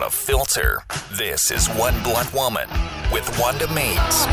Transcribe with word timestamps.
without 0.00 0.06
a 0.06 0.10
filter. 0.10 0.82
This 1.12 1.50
is 1.50 1.66
One 1.68 1.94
Blunt 2.02 2.34
Woman 2.34 2.68
with 3.12 3.38
Wanda 3.38 3.66
Means. 3.72 4.26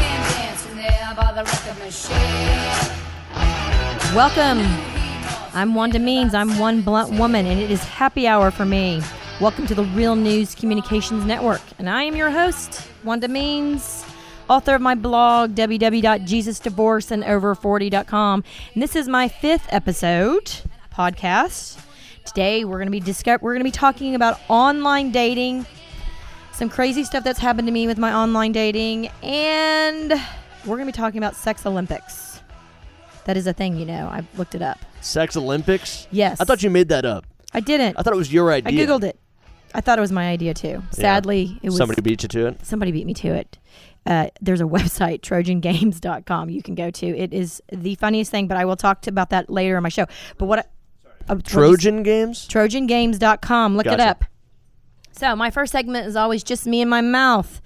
Welcome. 4.16 4.60
I'm 5.54 5.76
Wanda 5.76 6.00
Means. 6.00 6.34
I'm 6.34 6.58
one 6.60 6.82
blunt 6.82 7.18
woman, 7.18 7.46
and 7.46 7.60
it 7.60 7.70
is 7.72 7.84
happy 7.84 8.28
hour 8.28 8.52
for 8.52 8.66
me. 8.66 9.02
Welcome 9.42 9.68
to 9.68 9.76
the 9.76 9.84
Real 9.84 10.16
News 10.16 10.56
Communications 10.56 11.26
Network, 11.26 11.62
and 11.80 11.90
I 11.90 12.04
am 12.04 12.16
your 12.16 12.30
host, 12.30 12.88
Wanda 13.04 13.28
Means, 13.28 14.06
author 14.50 14.76
of 14.76 14.82
my 14.82 14.96
blog, 14.96 15.56
www.jesusdivorceandover40.com. 15.56 18.44
And 18.74 18.84
this 18.84 18.96
is 18.96 19.08
my 19.08 19.28
fifth 19.28 19.68
episode 19.70 20.62
podcast. 20.94 21.87
Today 22.28 22.66
we're 22.66 22.78
going 22.78 22.88
to 22.88 22.92
be 22.92 23.00
discuss- 23.00 23.42
we're 23.42 23.54
going 23.54 23.62
to 23.62 23.64
be 23.64 23.72
talking 23.72 24.14
about 24.14 24.40
online 24.50 25.12
dating, 25.12 25.66
some 26.52 26.70
crazy 26.70 27.04
stuff 27.04 27.24
that's 27.24 27.40
happened 27.40 27.68
to 27.68 27.72
me 27.72 27.88
with 27.88 27.98
my 27.98 28.14
online 28.14 28.52
dating, 28.52 29.08
and 29.24 30.12
we're 30.66 30.76
going 30.76 30.86
to 30.88 30.92
be 30.92 30.92
talking 30.92 31.18
about 31.18 31.36
sex 31.36 31.66
Olympics. 31.66 32.42
That 33.26 33.38
is 33.38 33.48
a 33.48 33.54
thing, 33.54 33.78
you 33.78 33.86
know. 33.86 34.08
I 34.08 34.24
looked 34.38 34.56
it 34.56 34.62
up. 34.62 34.78
Sex 35.02 35.38
Olympics? 35.38 36.08
Yes. 36.12 36.42
I 36.42 36.44
thought 36.44 36.62
you 36.62 36.70
made 36.70 36.90
that 36.90 37.06
up. 37.06 37.26
I 37.54 37.62
didn't. 37.62 37.98
I 37.98 38.04
thought 38.04 38.14
it 38.14 38.18
was 38.18 38.32
your 38.32 38.52
idea. 38.52 38.84
I 38.84 38.86
googled 38.86 39.04
it. 39.04 39.18
I 39.74 39.82
thought 39.82 39.98
it 39.98 40.02
was 40.02 40.12
my 40.12 40.28
idea 40.28 40.54
too. 40.54 40.84
Sadly, 40.92 41.60
it 41.62 41.70
was 41.70 41.78
Somebody 41.78 42.02
beat 42.02 42.24
you 42.24 42.30
to 42.30 42.48
it. 42.48 42.66
somebody 42.66 42.92
beat 42.92 43.06
me 43.06 43.14
to 43.16 43.30
it. 43.30 43.58
Uh, 44.06 44.30
there's 44.42 44.62
a 44.62 44.64
website, 44.66 45.22
TrojanGames.com. 45.22 46.50
You 46.50 46.62
can 46.62 46.76
go 46.76 46.92
to. 46.92 47.06
It 47.08 47.34
is 47.34 47.62
the 47.72 47.96
funniest 47.96 48.32
thing, 48.32 48.48
but 48.48 48.58
I 48.58 48.66
will 48.66 48.76
talk 48.76 49.02
to, 49.04 49.10
about 49.10 49.30
that 49.30 49.50
later 49.50 49.78
in 49.78 49.84
my 49.84 49.90
show. 49.90 50.08
But 50.38 50.46
what? 50.46 50.70
Uh, 51.30 51.36
Trojan 51.44 52.04
games? 52.04 52.48
TrojanGames.com. 52.48 53.78
Look 53.78 53.86
it 53.86 54.00
up. 54.00 54.26
So 55.12 55.36
my 55.36 55.50
first 55.50 55.72
segment 55.72 56.08
is 56.08 56.16
always 56.16 56.44
just 56.44 56.68
me 56.68 56.82
and 56.82 56.90
my 56.90 57.02
mouth. 57.02 57.62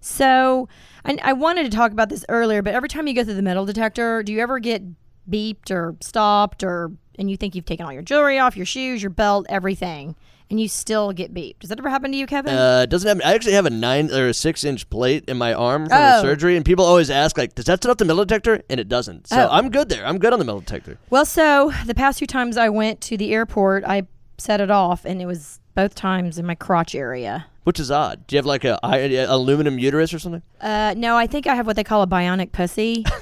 So 0.00 0.68
I, 1.04 1.18
I 1.22 1.32
wanted 1.34 1.64
to 1.64 1.76
talk 1.76 1.92
about 1.92 2.08
this 2.08 2.24
earlier, 2.28 2.62
but 2.62 2.74
every 2.74 2.88
time 2.88 3.06
you 3.06 3.14
go 3.14 3.24
through 3.24 3.34
the 3.34 3.42
metal 3.42 3.66
detector, 3.66 4.22
do 4.22 4.32
you 4.32 4.40
ever 4.40 4.58
get 4.58 4.82
beeped 5.30 5.70
or 5.70 5.96
stopped 6.00 6.62
or 6.62 6.92
and 7.16 7.30
you 7.30 7.36
think 7.36 7.54
you've 7.54 7.64
taken 7.64 7.86
all 7.86 7.92
your 7.92 8.02
jewelry 8.02 8.38
off, 8.38 8.56
your 8.56 8.66
shoes, 8.66 9.02
your 9.02 9.10
belt, 9.10 9.46
everything, 9.48 10.16
and 10.54 10.60
you 10.60 10.68
still 10.68 11.12
get 11.12 11.34
beeped? 11.34 11.58
Does 11.58 11.70
that 11.70 11.80
ever 11.80 11.88
happen 11.90 12.12
to 12.12 12.16
you, 12.16 12.26
Kevin? 12.28 12.54
Uh, 12.54 12.86
doesn't 12.86 13.08
have. 13.08 13.20
I 13.28 13.34
actually 13.34 13.54
have 13.54 13.66
a 13.66 13.70
nine 13.70 14.08
or 14.12 14.28
a 14.28 14.34
six 14.34 14.62
inch 14.62 14.88
plate 14.88 15.24
in 15.26 15.36
my 15.36 15.52
arm 15.52 15.88
from 15.88 15.98
Oh. 15.98 16.00
the 16.00 16.20
surgery, 16.22 16.54
and 16.56 16.64
people 16.64 16.84
always 16.84 17.10
ask 17.10 17.36
like, 17.36 17.56
"Does 17.56 17.64
that 17.64 17.82
set 17.82 17.90
off 17.90 17.96
the 17.96 18.04
metal 18.04 18.24
detector?" 18.24 18.62
And 18.70 18.78
it 18.78 18.88
doesn't. 18.88 19.26
So 19.26 19.36
Oh. 19.36 19.48
I'm 19.50 19.68
good 19.70 19.88
there. 19.88 20.06
I'm 20.06 20.18
good 20.18 20.32
on 20.32 20.38
the 20.38 20.44
metal 20.44 20.60
detector. 20.60 20.98
Well, 21.10 21.24
so 21.24 21.72
the 21.86 21.94
past 21.94 22.18
few 22.18 22.28
times 22.28 22.56
I 22.56 22.68
went 22.68 23.00
to 23.02 23.16
the 23.16 23.32
airport, 23.34 23.82
I 23.84 24.04
set 24.38 24.60
it 24.60 24.70
off, 24.70 25.04
and 25.04 25.20
it 25.20 25.26
was 25.26 25.58
both 25.74 25.96
times 25.96 26.38
in 26.38 26.46
my 26.46 26.54
crotch 26.54 26.94
area. 26.94 27.46
Which 27.64 27.80
is 27.80 27.90
odd. 27.90 28.26
Do 28.28 28.36
you 28.36 28.38
have 28.38 28.46
like 28.46 28.64
a, 28.64 28.78
a 28.84 29.24
aluminum 29.24 29.78
uterus 29.80 30.14
or 30.14 30.20
something? 30.20 30.42
Uh, 30.60 30.94
no, 30.96 31.16
I 31.16 31.26
think 31.26 31.48
I 31.48 31.56
have 31.56 31.66
what 31.66 31.74
they 31.74 31.82
call 31.84 32.02
a 32.02 32.06
bionic 32.06 32.52
pussy. 32.52 33.02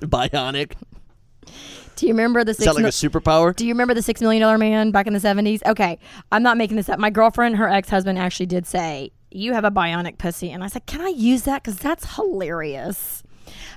Bionic. 0.00 0.74
Do 1.96 2.06
you 2.06 2.12
remember 2.12 2.44
the 2.44 2.50
Is 2.52 2.58
six? 2.58 2.66
that 2.66 2.74
like 2.74 2.82
mil- 2.82 2.88
a 2.88 2.92
superpower? 2.92 3.54
Do 3.56 3.66
you 3.66 3.72
remember 3.74 3.94
the 3.94 4.02
six 4.02 4.20
million 4.20 4.40
dollar 4.42 4.58
man 4.58 4.90
back 4.90 5.06
in 5.06 5.12
the 5.14 5.20
seventies? 5.20 5.62
Okay, 5.66 5.98
I'm 6.30 6.42
not 6.42 6.56
making 6.56 6.76
this 6.76 6.88
up. 6.88 6.98
My 6.98 7.10
girlfriend, 7.10 7.56
her 7.56 7.68
ex 7.68 7.88
husband, 7.88 8.18
actually 8.18 8.46
did 8.46 8.66
say 8.66 9.10
you 9.30 9.52
have 9.54 9.64
a 9.64 9.70
bionic 9.70 10.18
pussy, 10.18 10.50
and 10.50 10.62
I 10.62 10.68
said, 10.68 10.86
can 10.86 11.00
I 11.00 11.08
use 11.08 11.42
that? 11.42 11.62
Because 11.62 11.78
that's 11.78 12.14
hilarious. 12.16 13.22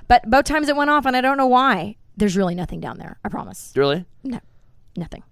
But 0.08 0.28
both 0.30 0.44
times 0.44 0.68
it 0.68 0.76
went 0.76 0.90
off, 0.90 1.06
and 1.06 1.16
I 1.16 1.20
don't 1.20 1.36
know 1.36 1.46
why. 1.46 1.96
There's 2.16 2.36
really 2.36 2.54
nothing 2.54 2.80
down 2.80 2.98
there. 2.98 3.18
I 3.24 3.28
promise. 3.28 3.72
Really? 3.74 4.04
No, 4.22 4.40
nothing. 4.96 5.22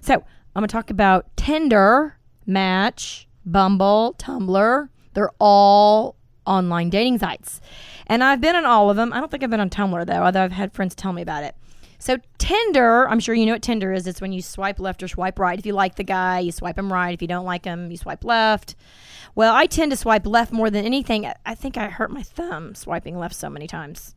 So 0.00 0.14
I'm 0.14 0.22
gonna 0.54 0.68
talk 0.68 0.90
about 0.90 1.36
Tinder, 1.36 2.16
Match, 2.46 3.26
Bumble, 3.44 4.14
Tumblr. 4.18 4.88
They're 5.14 5.30
all 5.40 6.16
online 6.46 6.90
dating 6.90 7.18
sites, 7.18 7.60
and 8.06 8.22
I've 8.22 8.40
been 8.40 8.54
on 8.54 8.64
all 8.64 8.88
of 8.90 8.96
them. 8.96 9.12
I 9.12 9.18
don't 9.18 9.30
think 9.30 9.42
I've 9.42 9.50
been 9.50 9.60
on 9.60 9.70
Tumblr 9.70 10.06
though, 10.06 10.22
although 10.22 10.42
I've 10.44 10.52
had 10.52 10.72
friends 10.72 10.94
tell 10.94 11.12
me 11.12 11.22
about 11.22 11.42
it. 11.42 11.56
So 12.06 12.18
Tinder, 12.38 13.08
I'm 13.08 13.18
sure 13.18 13.34
you 13.34 13.46
know 13.46 13.52
what 13.54 13.62
Tinder 13.62 13.92
is. 13.92 14.06
It's 14.06 14.20
when 14.20 14.32
you 14.32 14.40
swipe 14.40 14.78
left 14.78 15.02
or 15.02 15.08
swipe 15.08 15.40
right. 15.40 15.58
If 15.58 15.66
you 15.66 15.72
like 15.72 15.96
the 15.96 16.04
guy, 16.04 16.38
you 16.38 16.52
swipe 16.52 16.78
him 16.78 16.92
right. 16.92 17.12
If 17.12 17.20
you 17.20 17.26
don't 17.26 17.44
like 17.44 17.64
him, 17.64 17.90
you 17.90 17.96
swipe 17.96 18.22
left. 18.22 18.76
Well, 19.34 19.52
I 19.52 19.66
tend 19.66 19.90
to 19.90 19.96
swipe 19.96 20.24
left 20.24 20.52
more 20.52 20.70
than 20.70 20.84
anything. 20.84 21.28
I 21.44 21.56
think 21.56 21.76
I 21.76 21.88
hurt 21.88 22.12
my 22.12 22.22
thumb 22.22 22.76
swiping 22.76 23.18
left 23.18 23.34
so 23.34 23.50
many 23.50 23.66
times. 23.66 24.14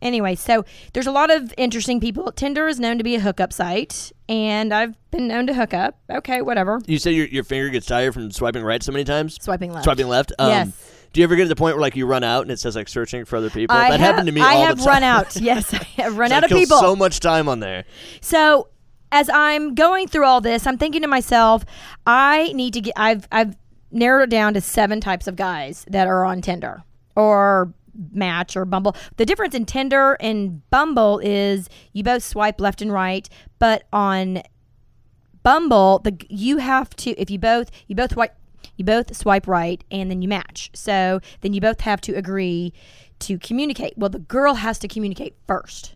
Anyway, 0.00 0.36
so 0.36 0.64
there's 0.92 1.08
a 1.08 1.10
lot 1.10 1.32
of 1.32 1.52
interesting 1.58 1.98
people. 1.98 2.30
Tinder 2.30 2.68
is 2.68 2.78
known 2.78 2.98
to 2.98 3.04
be 3.04 3.16
a 3.16 3.20
hookup 3.20 3.52
site, 3.52 4.12
and 4.28 4.72
I've 4.72 4.94
been 5.10 5.26
known 5.26 5.48
to 5.48 5.54
hook 5.54 5.74
up. 5.74 5.98
Okay, 6.08 6.40
whatever. 6.40 6.80
You 6.86 7.00
say 7.00 7.10
your, 7.10 7.26
your 7.26 7.42
finger 7.42 7.68
gets 7.68 7.86
tired 7.86 8.14
from 8.14 8.30
swiping 8.30 8.62
right 8.62 8.80
so 8.80 8.92
many 8.92 9.04
times? 9.04 9.42
Swiping 9.42 9.72
left. 9.72 9.82
Swiping 9.82 10.06
left? 10.06 10.32
Um, 10.38 10.50
Yes. 10.50 11.03
Do 11.14 11.20
you 11.20 11.24
ever 11.24 11.36
get 11.36 11.44
to 11.44 11.48
the 11.48 11.54
point 11.54 11.76
where 11.76 11.80
like 11.80 11.94
you 11.94 12.06
run 12.06 12.24
out 12.24 12.42
and 12.42 12.50
it 12.50 12.58
says 12.58 12.74
like 12.74 12.88
searching 12.88 13.24
for 13.24 13.36
other 13.36 13.48
people? 13.48 13.76
I 13.76 13.90
that 13.90 14.00
have, 14.00 14.16
happened 14.16 14.26
to 14.26 14.32
me 14.32 14.40
I 14.40 14.56
all 14.56 14.66
have 14.66 14.78
the 14.78 14.84
time. 14.84 14.92
run 14.94 15.02
out. 15.04 15.36
Yes, 15.36 15.72
I 15.72 15.84
have 16.02 16.18
run 16.18 16.32
I 16.32 16.38
out 16.38 16.44
of 16.44 16.50
people. 16.50 16.78
so 16.78 16.96
much 16.96 17.20
time 17.20 17.48
on 17.48 17.60
there. 17.60 17.84
So 18.20 18.66
as 19.12 19.30
I'm 19.32 19.76
going 19.76 20.08
through 20.08 20.24
all 20.24 20.40
this, 20.40 20.66
I'm 20.66 20.76
thinking 20.76 21.02
to 21.02 21.08
myself, 21.08 21.64
I 22.04 22.50
need 22.52 22.74
to 22.74 22.80
get. 22.80 22.94
I've 22.96 23.28
I've 23.30 23.56
narrowed 23.92 24.24
it 24.24 24.30
down 24.30 24.54
to 24.54 24.60
seven 24.60 25.00
types 25.00 25.28
of 25.28 25.36
guys 25.36 25.86
that 25.88 26.08
are 26.08 26.24
on 26.24 26.42
Tinder 26.42 26.82
or 27.14 27.72
Match 28.10 28.56
or 28.56 28.64
Bumble. 28.64 28.96
The 29.16 29.24
difference 29.24 29.54
in 29.54 29.66
Tinder 29.66 30.14
and 30.18 30.68
Bumble 30.70 31.20
is 31.20 31.68
you 31.92 32.02
both 32.02 32.24
swipe 32.24 32.60
left 32.60 32.82
and 32.82 32.92
right, 32.92 33.28
but 33.60 33.84
on 33.92 34.42
Bumble, 35.44 36.00
the 36.00 36.16
you 36.28 36.56
have 36.56 36.90
to 36.96 37.10
if 37.12 37.30
you 37.30 37.38
both 37.38 37.70
you 37.86 37.94
both 37.94 38.14
swipe 38.14 38.34
you 38.76 38.84
both 38.84 39.14
swipe 39.16 39.46
right 39.46 39.82
and 39.90 40.10
then 40.10 40.22
you 40.22 40.28
match. 40.28 40.70
So 40.74 41.20
then 41.40 41.52
you 41.52 41.60
both 41.60 41.80
have 41.82 42.00
to 42.02 42.12
agree 42.12 42.72
to 43.20 43.38
communicate. 43.38 43.94
Well, 43.96 44.10
the 44.10 44.18
girl 44.18 44.54
has 44.54 44.78
to 44.80 44.88
communicate 44.88 45.34
first. 45.46 45.94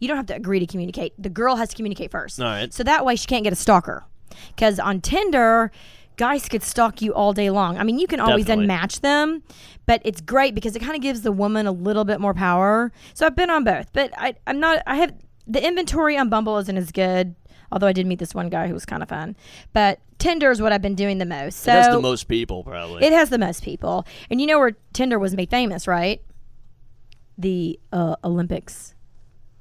You 0.00 0.08
don't 0.08 0.16
have 0.16 0.26
to 0.26 0.34
agree 0.34 0.60
to 0.60 0.66
communicate. 0.66 1.14
The 1.18 1.28
girl 1.28 1.56
has 1.56 1.68
to 1.70 1.76
communicate 1.76 2.10
first. 2.10 2.40
All 2.40 2.46
right. 2.46 2.72
So 2.72 2.82
that 2.82 3.04
way 3.04 3.16
she 3.16 3.26
can't 3.26 3.44
get 3.44 3.52
a 3.52 3.56
stalker. 3.56 4.04
Because 4.48 4.78
on 4.78 5.00
Tinder, 5.00 5.70
guys 6.16 6.48
could 6.48 6.62
stalk 6.62 7.02
you 7.02 7.14
all 7.14 7.32
day 7.32 7.50
long. 7.50 7.78
I 7.78 7.84
mean, 7.84 7.98
you 7.98 8.06
can 8.06 8.20
always 8.20 8.46
Definitely. 8.46 8.74
unmatch 8.74 9.00
them, 9.00 9.42
but 9.86 10.00
it's 10.04 10.20
great 10.20 10.54
because 10.54 10.74
it 10.76 10.80
kind 10.80 10.94
of 10.94 11.02
gives 11.02 11.22
the 11.22 11.32
woman 11.32 11.66
a 11.66 11.72
little 11.72 12.04
bit 12.04 12.20
more 12.20 12.34
power. 12.34 12.92
So 13.14 13.26
I've 13.26 13.36
been 13.36 13.50
on 13.50 13.64
both, 13.64 13.92
but 13.92 14.12
I, 14.16 14.34
I'm 14.46 14.60
not. 14.60 14.82
I 14.86 14.96
have 14.96 15.14
the 15.46 15.64
inventory 15.64 16.16
on 16.16 16.28
Bumble 16.28 16.58
isn't 16.58 16.76
as 16.76 16.92
good. 16.92 17.34
Although 17.72 17.86
I 17.86 17.92
did 17.92 18.06
meet 18.06 18.18
this 18.18 18.34
one 18.34 18.50
guy 18.50 18.68
who 18.68 18.74
was 18.74 18.84
kind 18.84 19.02
of 19.02 19.08
fun, 19.08 19.34
but 19.72 19.98
Tinder 20.18 20.50
is 20.50 20.60
what 20.60 20.72
I've 20.72 20.82
been 20.82 20.94
doing 20.94 21.18
the 21.18 21.26
most. 21.26 21.60
So 21.60 21.72
it 21.72 21.76
has 21.76 21.94
the 21.94 22.00
most 22.00 22.28
people 22.28 22.62
probably. 22.62 23.02
it 23.02 23.12
has 23.12 23.30
the 23.30 23.38
most 23.38 23.64
people, 23.64 24.06
and 24.30 24.40
you 24.40 24.46
know 24.46 24.58
where 24.58 24.72
Tinder 24.92 25.18
was 25.18 25.34
made 25.34 25.50
famous, 25.50 25.88
right? 25.88 26.22
The 27.38 27.80
uh, 27.92 28.16
Olympics 28.22 28.94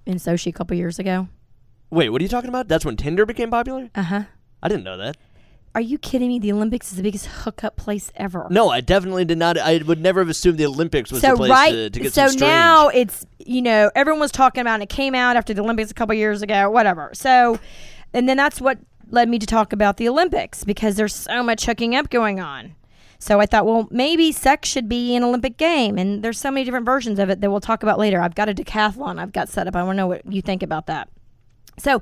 in 0.05 0.17
Sochi 0.17 0.47
a 0.47 0.51
couple 0.51 0.75
years 0.75 0.99
ago. 0.99 1.29
Wait, 1.89 2.09
what 2.09 2.21
are 2.21 2.23
you 2.23 2.29
talking 2.29 2.49
about? 2.49 2.67
That's 2.67 2.85
when 2.85 2.97
Tinder 2.97 3.25
became 3.25 3.49
popular? 3.49 3.89
Uh 3.95 4.03
huh. 4.03 4.23
I 4.61 4.67
didn't 4.67 4.83
know 4.83 4.97
that. 4.97 5.17
Are 5.73 5.81
you 5.81 5.97
kidding 5.97 6.27
me? 6.27 6.37
The 6.37 6.51
Olympics 6.51 6.91
is 6.91 6.97
the 6.97 7.03
biggest 7.03 7.27
hookup 7.27 7.77
place 7.77 8.11
ever. 8.15 8.47
No, 8.49 8.69
I 8.69 8.81
definitely 8.81 9.23
did 9.23 9.37
not. 9.37 9.57
I 9.57 9.77
would 9.77 10.01
never 10.01 10.19
have 10.19 10.27
assumed 10.27 10.57
the 10.57 10.65
Olympics 10.65 11.13
was 11.13 11.21
so 11.21 11.29
the 11.29 11.37
place 11.37 11.49
right, 11.49 11.71
to, 11.71 11.89
to 11.89 11.99
get 12.01 12.13
so 12.13 12.23
some 12.23 12.31
strange. 12.31 12.41
now 12.41 12.89
it's 12.89 13.25
you 13.39 13.61
know 13.61 13.89
everyone 13.95 14.19
was 14.19 14.31
talking 14.31 14.59
about, 14.59 14.73
it, 14.73 14.75
and 14.75 14.83
it 14.83 14.89
came 14.89 15.15
out 15.15 15.37
after 15.37 15.53
the 15.53 15.61
Olympics 15.61 15.89
a 15.89 15.93
couple 15.93 16.13
years 16.13 16.41
ago, 16.41 16.69
whatever. 16.69 17.11
So, 17.13 17.57
and 18.13 18.27
then 18.27 18.37
that's 18.37 18.61
what 18.61 18.79
led 19.09 19.29
me 19.29 19.39
to 19.39 19.45
talk 19.45 19.73
about 19.73 19.97
the 19.97 20.07
Olympics 20.07 20.63
because 20.63 20.95
there's 20.95 21.15
so 21.15 21.43
much 21.43 21.65
hooking 21.65 21.95
up 21.95 22.09
going 22.09 22.39
on. 22.39 22.75
So 23.19 23.39
I 23.39 23.45
thought, 23.45 23.67
well, 23.67 23.87
maybe 23.91 24.31
sex 24.31 24.67
should 24.67 24.89
be 24.89 25.15
an 25.15 25.23
Olympic 25.23 25.57
game, 25.57 25.99
and 25.99 26.23
there's 26.23 26.39
so 26.39 26.49
many 26.49 26.63
different 26.63 26.87
versions 26.87 27.19
of 27.19 27.29
it 27.29 27.39
that 27.41 27.51
we'll 27.51 27.59
talk 27.59 27.83
about 27.83 27.99
later. 27.99 28.19
I've 28.19 28.33
got 28.33 28.49
a 28.49 28.53
decathlon 28.53 29.19
I've 29.19 29.31
got 29.31 29.47
set 29.47 29.67
up. 29.67 29.75
I 29.75 29.83
want 29.83 29.97
to 29.97 29.97
know 29.97 30.07
what 30.07 30.31
you 30.31 30.41
think 30.41 30.63
about 30.63 30.87
that. 30.87 31.07
So 31.77 32.01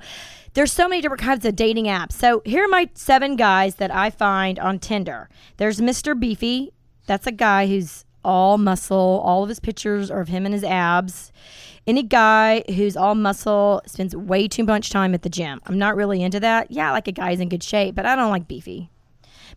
there's 0.54 0.72
so 0.72 0.88
many 0.88 1.02
different 1.02 1.22
kinds 1.22 1.46
of 1.46 1.56
dating 1.56 1.86
apps. 1.86 2.14
So 2.14 2.42
here 2.46 2.64
are 2.64 2.70
my 2.70 2.90
seven 2.94 3.36
guys 3.36 3.76
that 3.76 3.94
I 3.94 4.10
find 4.10 4.60
on 4.60 4.80
Tinder. 4.80 5.30
There's 5.58 5.82
Mr. 5.82 6.18
Beefy. 6.18 6.72
That's 7.06 7.28
a 7.28 7.32
guy 7.32 7.68
who's 7.68 8.06
all 8.24 8.58
muscle. 8.58 9.22
All 9.24 9.44
of 9.44 9.50
his 9.50 9.60
pictures 9.60 10.10
are 10.10 10.22
of 10.22 10.30
him 10.30 10.46
and 10.46 10.54
his 10.54 10.64
abs. 10.64 11.32
Any 11.90 12.04
guy 12.04 12.64
who's 12.76 12.96
all 12.96 13.16
muscle 13.16 13.82
spends 13.88 14.16
way 14.16 14.48
too 14.48 14.64
much 14.64 14.92
time 14.92 15.16
at 15.16 15.24
the 15.24 15.30
gym. 15.30 15.60
I'm 15.66 15.80
not 15.80 15.96
really 15.96 16.22
into 16.22 16.40
that. 16.40 16.70
Yeah, 16.70 16.90
I 16.90 16.92
like 16.92 17.08
a 17.08 17.12
guy 17.12 17.32
who's 17.32 17.40
in 17.40 17.50
good 17.50 17.64
shape, 17.64 17.96
but 17.96 18.06
I 18.06 18.16
don't 18.16 18.30
like 18.30 18.48
beefy. 18.48 18.92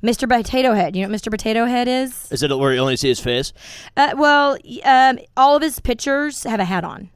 Mr. 0.02 0.26
Potato 0.26 0.72
Head. 0.72 0.96
You 0.96 1.02
know 1.02 1.10
what 1.12 1.20
Mr. 1.20 1.30
Potato 1.30 1.66
Head 1.66 1.88
is? 1.88 2.32
Is 2.32 2.42
it 2.42 2.56
where 2.58 2.72
you 2.72 2.80
only 2.80 2.96
see 2.96 3.08
his 3.08 3.20
face? 3.20 3.52
Uh, 3.98 4.14
well, 4.16 4.56
um, 4.84 5.18
all 5.36 5.56
of 5.56 5.62
his 5.62 5.78
pictures 5.78 6.44
have 6.44 6.58
a 6.58 6.64
hat 6.64 6.84
on. 6.84 7.10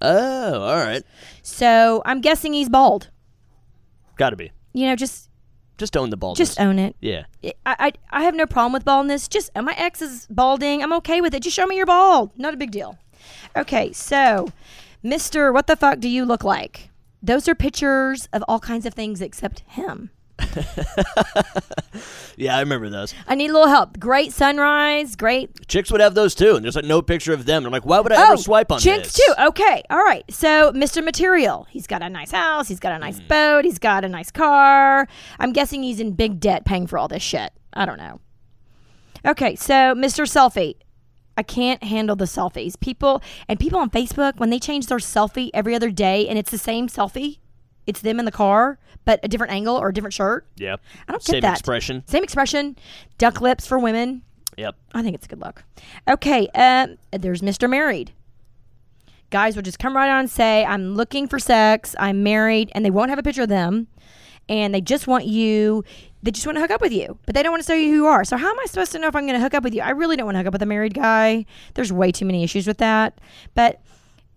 Oh, 0.00 0.60
all 0.62 0.76
right. 0.76 1.02
So 1.42 2.00
I'm 2.06 2.22
guessing 2.22 2.54
he's 2.54 2.70
bald. 2.70 3.10
Got 4.16 4.30
to 4.30 4.36
be. 4.36 4.52
You 4.72 4.86
know, 4.86 4.96
just 4.96 5.28
Just 5.76 5.96
own 5.98 6.08
the 6.08 6.16
baldness. 6.16 6.48
just 6.48 6.58
own 6.60 6.78
it. 6.78 6.96
yeah. 7.00 7.24
I, 7.44 7.52
I 7.66 7.92
I 8.10 8.22
have 8.24 8.34
no 8.34 8.46
problem 8.46 8.72
with 8.72 8.84
baldness. 8.86 9.28
Just 9.28 9.50
uh, 9.54 9.60
my 9.62 9.74
ex 9.76 10.00
is 10.00 10.26
balding. 10.30 10.82
I'm 10.82 10.94
okay 10.94 11.20
with 11.20 11.34
it. 11.34 11.42
Just 11.42 11.54
show 11.54 11.66
me 11.66 11.76
you're 11.76 11.84
bald. 11.86 12.30
Not 12.38 12.54
a 12.54 12.56
big 12.56 12.70
deal. 12.70 12.98
Okay, 13.56 13.92
so 13.92 14.48
Mister, 15.02 15.52
what 15.52 15.66
the 15.66 15.76
fuck 15.76 16.00
do 16.00 16.08
you 16.08 16.24
look 16.24 16.44
like? 16.44 16.90
Those 17.22 17.48
are 17.48 17.54
pictures 17.54 18.28
of 18.32 18.42
all 18.48 18.58
kinds 18.58 18.86
of 18.86 18.94
things 18.94 19.20
except 19.20 19.60
him. 19.60 20.10
Yeah, 22.36 22.56
I 22.56 22.60
remember 22.60 22.88
those. 22.88 23.14
I 23.26 23.34
need 23.34 23.50
a 23.50 23.52
little 23.52 23.68
help. 23.68 23.98
Great 23.98 24.32
sunrise, 24.32 25.16
great 25.16 25.68
Chicks 25.68 25.90
would 25.92 26.00
have 26.00 26.14
those 26.14 26.34
too, 26.34 26.56
and 26.56 26.64
there's 26.64 26.76
like 26.76 26.84
no 26.84 27.02
picture 27.02 27.32
of 27.32 27.44
them. 27.44 27.64
I'm 27.64 27.72
like, 27.72 27.84
why 27.84 28.00
would 28.00 28.12
I 28.12 28.22
ever 28.22 28.32
oh, 28.32 28.36
swipe 28.36 28.72
on 28.72 28.76
Oh, 28.76 28.80
chicks 28.80 29.12
this? 29.12 29.26
too. 29.26 29.34
Okay, 29.46 29.82
all 29.90 30.02
right. 30.02 30.24
So, 30.30 30.72
Mr. 30.72 31.04
Material, 31.04 31.66
he's 31.70 31.86
got 31.86 32.02
a 32.02 32.08
nice 32.08 32.30
house, 32.30 32.68
he's 32.68 32.80
got 32.80 32.92
a 32.92 32.98
nice 32.98 33.18
hmm. 33.18 33.28
boat, 33.28 33.64
he's 33.64 33.78
got 33.78 34.04
a 34.04 34.08
nice 34.08 34.30
car. 34.30 35.06
I'm 35.38 35.52
guessing 35.52 35.82
he's 35.82 36.00
in 36.00 36.12
big 36.12 36.40
debt 36.40 36.64
paying 36.64 36.86
for 36.86 36.98
all 36.98 37.08
this 37.08 37.22
shit. 37.22 37.52
I 37.74 37.84
don't 37.86 37.98
know. 37.98 38.20
Okay, 39.24 39.54
so 39.54 39.94
Mr. 39.94 40.26
Selfie. 40.26 40.76
I 41.36 41.42
can't 41.42 41.82
handle 41.84 42.16
the 42.16 42.26
selfies. 42.26 42.78
People 42.78 43.22
and 43.48 43.58
people 43.58 43.78
on 43.78 43.90
Facebook 43.90 44.36
when 44.36 44.50
they 44.50 44.58
change 44.58 44.86
their 44.86 44.98
selfie 44.98 45.50
every 45.54 45.74
other 45.74 45.90
day 45.90 46.28
and 46.28 46.38
it's 46.38 46.50
the 46.50 46.58
same 46.58 46.88
selfie. 46.88 47.38
It's 47.86 48.00
them 48.00 48.18
in 48.18 48.24
the 48.24 48.30
car, 48.32 48.78
but 49.04 49.18
a 49.22 49.28
different 49.28 49.52
angle 49.52 49.76
or 49.76 49.88
a 49.88 49.94
different 49.94 50.14
shirt. 50.14 50.46
Yeah. 50.56 50.76
I 51.08 51.12
don't 51.12 51.24
get 51.24 51.32
Same 51.32 51.40
that. 51.40 51.52
expression. 51.58 52.04
Same 52.06 52.22
expression. 52.22 52.76
Duck 53.18 53.40
lips 53.40 53.66
for 53.66 53.78
women. 53.78 54.22
Yep. 54.56 54.76
I 54.94 55.02
think 55.02 55.14
it's 55.16 55.26
a 55.26 55.28
good 55.28 55.40
look. 55.40 55.64
Okay, 56.08 56.46
um, 56.54 56.96
there's 57.10 57.40
Mr. 57.40 57.68
Married. 57.68 58.12
Guys 59.30 59.56
will 59.56 59.62
just 59.62 59.78
come 59.78 59.96
right 59.96 60.10
on 60.10 60.20
and 60.20 60.30
say, 60.30 60.64
I'm 60.64 60.94
looking 60.94 61.26
for 61.26 61.38
sex, 61.38 61.96
I'm 61.98 62.22
married, 62.22 62.70
and 62.74 62.84
they 62.84 62.90
won't 62.90 63.08
have 63.08 63.18
a 63.18 63.22
picture 63.22 63.42
of 63.42 63.48
them. 63.48 63.88
And 64.48 64.74
they 64.74 64.82
just 64.82 65.06
want 65.06 65.24
you, 65.24 65.84
they 66.22 66.30
just 66.30 66.46
want 66.46 66.56
to 66.56 66.60
hook 66.60 66.70
up 66.70 66.80
with 66.80 66.92
you, 66.92 67.18
but 67.26 67.34
they 67.34 67.42
don't 67.42 67.52
want 67.52 67.62
to 67.62 67.66
tell 67.66 67.76
you 67.76 67.88
who 67.90 67.96
you 67.96 68.06
are. 68.06 68.24
So, 68.24 68.36
how 68.36 68.50
am 68.50 68.58
I 68.60 68.66
supposed 68.66 68.92
to 68.92 68.98
know 68.98 69.08
if 69.08 69.16
I'm 69.16 69.26
going 69.26 69.34
to 69.34 69.40
hook 69.40 69.54
up 69.54 69.64
with 69.64 69.74
you? 69.74 69.82
I 69.82 69.90
really 69.90 70.16
don't 70.16 70.26
want 70.26 70.36
to 70.36 70.38
hook 70.40 70.48
up 70.48 70.52
with 70.52 70.62
a 70.62 70.66
married 70.66 70.94
guy. 70.94 71.44
There's 71.74 71.92
way 71.92 72.12
too 72.12 72.24
many 72.24 72.44
issues 72.44 72.66
with 72.66 72.78
that. 72.78 73.18
But 73.54 73.80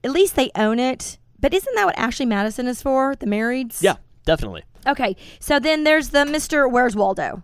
at 0.04 0.12
least 0.12 0.36
they 0.36 0.52
own 0.56 0.80
it. 0.80 1.18
But 1.40 1.54
isn't 1.54 1.76
that 1.76 1.86
what 1.86 1.98
Ashley 1.98 2.26
Madison 2.26 2.68
is 2.68 2.82
for? 2.82 3.16
The 3.16 3.28
marrieds? 3.28 3.82
Yeah, 3.82 3.98
definitely. 4.26 4.64
Okay, 4.88 5.16
so 5.40 5.60
then 5.60 5.84
there's 5.84 6.10
the 6.10 6.20
Mr. 6.20 6.70
Where's 6.70 6.96
Waldo? 6.96 7.44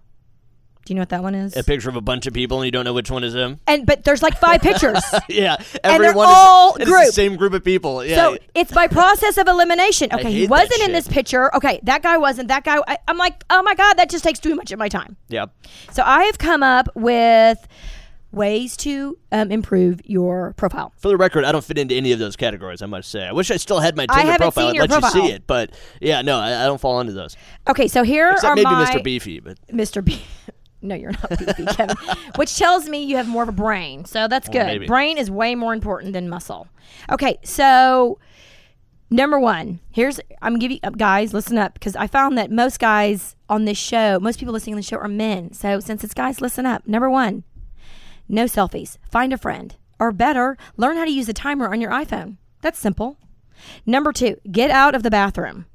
Do 0.86 0.94
you 0.94 0.96
know 0.96 1.02
what 1.02 1.10
that 1.10 1.22
one 1.22 1.36
is? 1.36 1.56
A 1.56 1.64
picture 1.64 1.90
of 1.90 1.96
a 1.96 2.02
bunch 2.02 2.26
of 2.26 2.34
people, 2.34 2.60
and 2.60 2.66
you 2.66 2.72
don't 2.72 2.86
know 2.86 2.94
which 2.94 3.12
one 3.12 3.24
is 3.24 3.36
him. 3.36 3.60
and 3.68 3.86
but 3.86 4.04
there's 4.04 4.24
like 4.24 4.38
five 4.40 4.62
pictures. 4.64 5.02
Yeah, 5.30 5.56
And 5.84 6.02
they're 6.02 6.10
everyone 6.10 6.28
all 6.30 6.76
is, 6.78 6.86
group. 6.88 7.06
the 7.06 7.12
same 7.12 7.36
group 7.36 7.54
of 7.54 7.64
people. 7.64 8.04
Yeah, 8.04 8.16
So 8.16 8.38
it's 8.56 8.72
by 8.72 8.88
process 8.88 9.38
of 9.38 9.48
elimination. 9.48 10.10
Okay, 10.12 10.32
he 10.32 10.48
wasn't 10.48 10.82
in 10.82 10.92
this 10.92 11.08
picture. 11.08 11.56
Okay, 11.56 11.80
that 11.84 12.02
guy 12.02 12.18
wasn't. 12.18 12.48
That 12.48 12.64
guy. 12.64 12.78
I, 12.88 12.98
I'm 13.08 13.18
like, 13.18 13.44
oh 13.50 13.62
my 13.62 13.76
god, 13.76 13.94
that 13.96 14.10
just 14.10 14.24
takes 14.24 14.40
too 14.40 14.56
much 14.56 14.72
of 14.72 14.80
my 14.80 14.90
time. 14.90 15.18
yeah. 15.30 15.46
So 15.92 16.04
I 16.06 16.24
have 16.24 16.38
come 16.40 16.64
up 16.64 16.90
with 16.96 17.68
ways 18.32 18.78
to 18.78 19.18
um, 19.34 19.52
improve 19.52 20.00
your 20.06 20.54
profile. 20.56 20.94
For 20.98 21.10
the 21.10 21.18
record, 21.18 21.44
I 21.44 21.52
don't 21.52 21.64
fit 21.64 21.78
into 21.78 21.94
any 21.96 22.14
of 22.14 22.20
those 22.20 22.36
categories. 22.38 22.82
I 22.82 22.86
must 22.86 23.12
say. 23.12 23.24
I 23.28 23.34
wish 23.34 23.52
I 23.52 23.58
still 23.58 23.80
had 23.82 23.96
my 23.98 24.06
Tinder 24.08 24.38
profile. 24.38 24.68
I'd 24.70 24.90
let 24.90 25.04
you 25.04 25.10
see 25.10 25.32
it, 25.32 25.46
but 25.48 25.72
yeah, 26.00 26.22
no, 26.22 26.40
I, 26.40 26.64
I 26.64 26.66
don't 26.66 26.80
fall 26.80 27.02
into 27.02 27.14
those. 27.14 27.36
Okay, 27.68 27.88
so 27.90 28.04
here 28.04 28.30
Except 28.32 28.46
are 28.52 28.56
maybe 28.56 28.66
my 28.66 28.86
Mr. 28.86 29.04
Beefy, 29.04 29.40
but 29.42 29.58
Mr. 29.68 30.04
B. 30.04 30.22
No, 30.82 30.96
you're 30.96 31.12
not 31.12 31.30
beefy, 31.38 31.66
Kevin. 31.76 31.96
Which 32.36 32.58
tells 32.58 32.90
me 32.90 33.04
you 33.04 33.18
have 33.18 33.28
more 33.28 33.44
of 33.44 33.50
a 33.50 33.54
brain. 33.54 34.06
So 34.06 34.28
that's 34.28 34.50
good. 34.50 34.66
maybe. 34.66 34.88
Brain 34.88 35.18
is 35.18 35.30
way 35.30 35.56
more 35.56 35.74
important 35.74 36.14
than 36.14 36.28
muscle. 36.28 36.68
Okay, 37.12 37.38
so 37.44 38.18
number 39.10 39.40
one, 39.40 39.80
here's 39.92 40.20
I'm 40.42 40.58
give 40.58 40.72
you 40.72 40.80
uh, 40.84 40.90
guys 40.92 41.34
listen 41.34 41.58
up 41.58 41.74
because 41.76 41.96
I 41.96 42.08
found 42.08 42.38
that 42.38 42.50
most 42.52 42.80
guys 42.80 43.36
on 43.50 43.66
this 43.66 43.78
show, 43.78 44.20
most 44.20 44.40
people 44.40 44.54
listening 44.54 44.76
to 44.76 44.82
the 44.82 44.88
show 44.88 44.98
are 44.98 45.08
men. 45.08 45.54
So 45.54 45.80
since 45.80 46.04
it's 46.04 46.14
guys, 46.14 46.42
listen 46.42 46.66
up. 46.66 46.88
Number 46.88 47.10
one, 47.10 47.44
no 48.28 48.46
selfies. 48.46 48.98
Find 49.10 49.34
a 49.34 49.38
friend, 49.38 49.76
or 50.00 50.12
better, 50.12 50.58
learn 50.78 50.98
how 50.98 51.06
to 51.06 51.12
use 51.12 51.28
the 51.28 51.34
timer 51.34 51.72
on 51.72 51.82
your 51.82 51.92
iPhone. 51.92 52.38
That's 52.62 52.80
simple. 52.80 53.18
Number 53.86 54.12
two, 54.12 54.38
get 54.52 54.72
out 54.72 54.96
of 54.96 55.04
the 55.04 55.12
bathroom. 55.12 55.66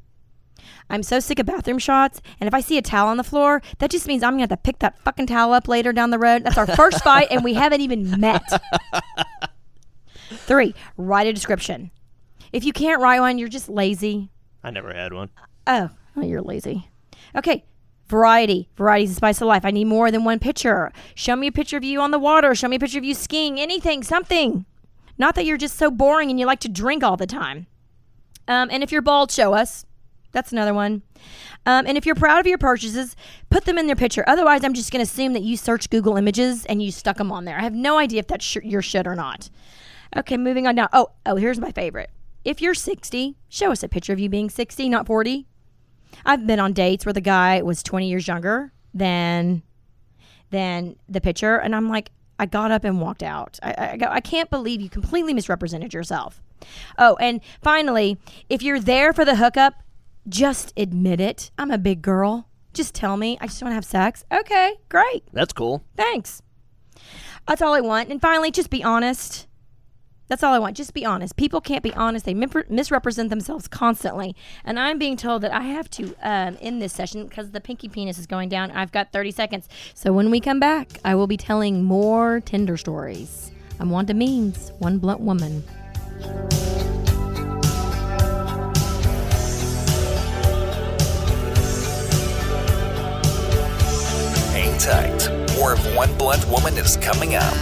I'm 0.88 1.02
so 1.02 1.20
sick 1.20 1.38
of 1.38 1.46
bathroom 1.46 1.78
shots. 1.78 2.20
And 2.40 2.48
if 2.48 2.54
I 2.54 2.60
see 2.60 2.78
a 2.78 2.82
towel 2.82 3.08
on 3.08 3.16
the 3.16 3.24
floor, 3.24 3.62
that 3.78 3.90
just 3.90 4.06
means 4.06 4.22
I'm 4.22 4.32
going 4.32 4.38
to 4.38 4.42
have 4.42 4.50
to 4.50 4.56
pick 4.56 4.78
that 4.80 4.98
fucking 5.02 5.26
towel 5.26 5.52
up 5.52 5.68
later 5.68 5.92
down 5.92 6.10
the 6.10 6.18
road. 6.18 6.44
That's 6.44 6.58
our 6.58 6.66
first 6.66 7.02
fight, 7.04 7.28
and 7.30 7.42
we 7.42 7.54
haven't 7.54 7.80
even 7.80 8.20
met. 8.20 8.42
Three, 10.30 10.74
write 10.96 11.26
a 11.26 11.32
description. 11.32 11.90
If 12.52 12.64
you 12.64 12.72
can't 12.72 13.00
write 13.00 13.20
one, 13.20 13.38
you're 13.38 13.48
just 13.48 13.68
lazy. 13.68 14.30
I 14.62 14.70
never 14.70 14.92
had 14.92 15.12
one. 15.12 15.30
Oh, 15.66 15.90
oh 16.16 16.22
you're 16.22 16.42
lazy. 16.42 16.88
Okay. 17.34 17.64
Variety. 18.08 18.68
Variety 18.76 19.04
is 19.04 19.10
the 19.10 19.16
spice 19.16 19.40
of 19.40 19.48
life. 19.48 19.64
I 19.64 19.72
need 19.72 19.86
more 19.86 20.12
than 20.12 20.22
one 20.22 20.38
picture. 20.38 20.92
Show 21.16 21.34
me 21.34 21.48
a 21.48 21.52
picture 21.52 21.76
of 21.76 21.82
you 21.82 22.00
on 22.00 22.12
the 22.12 22.20
water. 22.20 22.54
Show 22.54 22.68
me 22.68 22.76
a 22.76 22.78
picture 22.78 22.98
of 22.98 23.04
you 23.04 23.14
skiing. 23.14 23.58
Anything, 23.58 24.04
something. 24.04 24.64
Not 25.18 25.34
that 25.34 25.44
you're 25.44 25.56
just 25.56 25.76
so 25.76 25.90
boring 25.90 26.30
and 26.30 26.38
you 26.38 26.46
like 26.46 26.60
to 26.60 26.68
drink 26.68 27.02
all 27.02 27.16
the 27.16 27.26
time. 27.26 27.66
Um, 28.46 28.68
and 28.70 28.82
if 28.82 28.92
you're 28.92 29.02
bald, 29.02 29.32
show 29.32 29.54
us. 29.54 29.85
That's 30.36 30.52
another 30.52 30.74
one. 30.74 31.00
Um, 31.64 31.86
and 31.86 31.96
if 31.96 32.04
you're 32.04 32.14
proud 32.14 32.40
of 32.40 32.46
your 32.46 32.58
purchases, 32.58 33.16
put 33.48 33.64
them 33.64 33.78
in 33.78 33.86
their 33.86 33.96
picture. 33.96 34.22
Otherwise, 34.26 34.64
I'm 34.64 34.74
just 34.74 34.92
going 34.92 35.02
to 35.02 35.10
assume 35.10 35.32
that 35.32 35.42
you 35.42 35.56
searched 35.56 35.88
Google 35.88 36.18
Images 36.18 36.66
and 36.66 36.82
you 36.82 36.90
stuck 36.92 37.16
them 37.16 37.32
on 37.32 37.46
there. 37.46 37.56
I 37.56 37.62
have 37.62 37.72
no 37.72 37.96
idea 37.96 38.18
if 38.18 38.26
that's 38.26 38.44
sh- 38.44 38.58
your 38.62 38.82
shit 38.82 39.06
or 39.06 39.14
not. 39.14 39.48
Okay, 40.14 40.36
moving 40.36 40.66
on 40.66 40.74
now. 40.74 40.90
Oh, 40.92 41.08
oh, 41.24 41.36
here's 41.36 41.58
my 41.58 41.72
favorite. 41.72 42.10
If 42.44 42.60
you're 42.60 42.74
60, 42.74 43.34
show 43.48 43.72
us 43.72 43.82
a 43.82 43.88
picture 43.88 44.12
of 44.12 44.20
you 44.20 44.28
being 44.28 44.50
60, 44.50 44.90
not 44.90 45.06
40. 45.06 45.46
I've 46.26 46.46
been 46.46 46.60
on 46.60 46.74
dates 46.74 47.06
where 47.06 47.14
the 47.14 47.22
guy 47.22 47.62
was 47.62 47.82
20 47.82 48.06
years 48.06 48.28
younger 48.28 48.72
than 48.92 49.62
than 50.50 50.96
the 51.08 51.22
picture, 51.22 51.56
and 51.56 51.74
I'm 51.74 51.88
like, 51.88 52.10
I 52.38 52.44
got 52.44 52.70
up 52.72 52.84
and 52.84 53.00
walked 53.00 53.22
out. 53.22 53.58
I, 53.62 53.72
I 53.72 54.06
I 54.16 54.20
can't 54.20 54.50
believe 54.50 54.82
you 54.82 54.90
completely 54.90 55.32
misrepresented 55.32 55.94
yourself. 55.94 56.42
Oh, 56.98 57.16
and 57.16 57.40
finally, 57.62 58.18
if 58.50 58.62
you're 58.62 58.80
there 58.80 59.14
for 59.14 59.24
the 59.24 59.36
hookup, 59.36 59.82
just 60.28 60.72
admit 60.76 61.20
it. 61.20 61.50
I'm 61.58 61.70
a 61.70 61.78
big 61.78 62.02
girl. 62.02 62.48
Just 62.72 62.94
tell 62.94 63.16
me 63.16 63.38
I 63.40 63.46
just 63.46 63.62
want 63.62 63.70
to 63.70 63.76
have 63.76 63.84
sex. 63.84 64.24
Okay, 64.30 64.74
great. 64.88 65.24
That's 65.32 65.52
cool. 65.52 65.84
Thanks. 65.96 66.42
That's 67.48 67.62
all 67.62 67.74
I 67.74 67.80
want. 67.80 68.10
And 68.10 68.20
finally, 68.20 68.50
just 68.50 68.70
be 68.70 68.82
honest. 68.82 69.46
That's 70.28 70.42
all 70.42 70.52
I 70.52 70.58
want. 70.58 70.76
Just 70.76 70.92
be 70.92 71.04
honest. 71.04 71.36
People 71.36 71.60
can't 71.60 71.82
be 71.82 71.94
honest. 71.94 72.24
They 72.24 72.34
misrepresent 72.34 73.30
themselves 73.30 73.68
constantly. 73.68 74.34
And 74.64 74.78
I'm 74.78 74.98
being 74.98 75.16
told 75.16 75.42
that 75.42 75.52
I 75.52 75.62
have 75.62 75.88
to 75.90 76.14
um, 76.20 76.58
end 76.60 76.82
this 76.82 76.92
session 76.92 77.26
because 77.26 77.52
the 77.52 77.60
pinky 77.60 77.88
penis 77.88 78.18
is 78.18 78.26
going 78.26 78.48
down. 78.48 78.72
I've 78.72 78.90
got 78.90 79.12
30 79.12 79.30
seconds. 79.30 79.68
So 79.94 80.12
when 80.12 80.30
we 80.30 80.40
come 80.40 80.58
back, 80.58 80.98
I 81.04 81.14
will 81.14 81.28
be 81.28 81.36
telling 81.36 81.84
more 81.84 82.40
Tinder 82.40 82.76
stories. 82.76 83.52
I'm 83.78 83.90
Wanda 83.90 84.14
Means, 84.14 84.72
one 84.78 84.98
blunt 84.98 85.20
woman. 85.20 85.62
Tight. 94.86 95.28
More 95.56 95.72
of 95.72 95.96
One 95.96 96.16
Blunt 96.16 96.46
Woman 96.48 96.74
is 96.78 96.96
coming 96.98 97.34
up. 97.34 97.54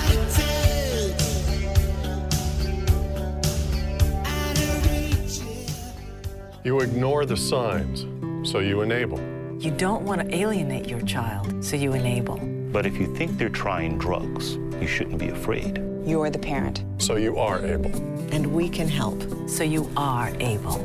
You 6.65 6.81
ignore 6.81 7.27
the 7.27 7.37
signs, 7.37 8.07
so 8.49 8.59
you 8.59 8.81
enable. 8.81 9.19
You 9.59 9.71
don't 9.71 10.03
want 10.03 10.23
to 10.23 10.35
alienate 10.35 10.89
your 10.89 11.01
child, 11.03 11.65
so 11.65 11.77
you 11.77 11.93
enable. 11.93 12.37
But 12.73 12.87
if 12.87 12.97
you 12.99 13.15
think 13.15 13.37
they're 13.39 13.49
trying 13.51 13.99
drugs, 13.99 14.57
you 14.81 14.87
shouldn't 14.87 15.19
be 15.19 15.29
afraid. 15.29 15.79
You're 16.07 16.31
the 16.31 16.39
parent, 16.39 16.85
So 16.99 17.17
you 17.17 17.39
are 17.39 17.65
able. 17.65 17.91
and 18.33 18.47
we 18.47 18.69
can 18.69 18.89
help. 18.89 19.23
So 19.49 19.63
you 19.63 19.89
are 19.97 20.33
able. 20.41 20.79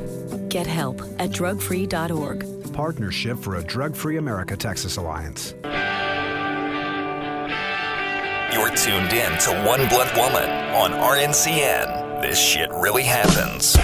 Get 0.50 0.67
help 0.67 1.01
at 1.19 1.31
drugfree.org. 1.31 2.74
Partnership 2.74 3.38
for 3.39 3.55
a 3.55 3.63
Drug 3.63 3.96
Free 3.96 4.17
America 4.17 4.55
Texas 4.55 4.98
Alliance. 4.98 5.53
Tuned 8.83 9.12
in 9.12 9.38
to 9.38 9.51
One 9.67 9.86
Blunt 9.89 10.15
Woman 10.15 10.50
on 10.74 10.91
RNCN. 10.91 12.21
This 12.21 12.39
shit 12.39 12.69
really 12.71 13.03
happens. 13.03 13.75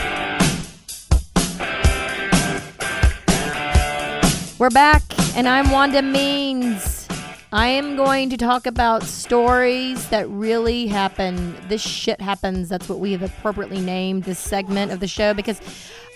We're 4.58 4.70
back, 4.70 5.02
and 5.36 5.50
I'm 5.50 5.70
Wanda 5.72 6.02
Means. 6.02 7.10
I 7.52 7.68
am 7.68 7.98
going 7.98 8.30
to 8.30 8.38
talk 8.38 8.66
about 8.66 9.04
stories 9.04 10.08
that 10.10 10.30
really 10.30 10.88
happen. 10.88 11.58
This 11.68 11.82
shit 11.82 12.22
happens. 12.22 12.70
That's 12.70 12.88
what 12.88 13.00
we 13.00 13.12
have 13.12 13.22
appropriately 13.22 13.82
named 13.82 14.24
this 14.24 14.40
segment 14.40 14.94
of 14.94 15.02
the 15.02 15.08
show 15.08 15.34
because 15.34 15.60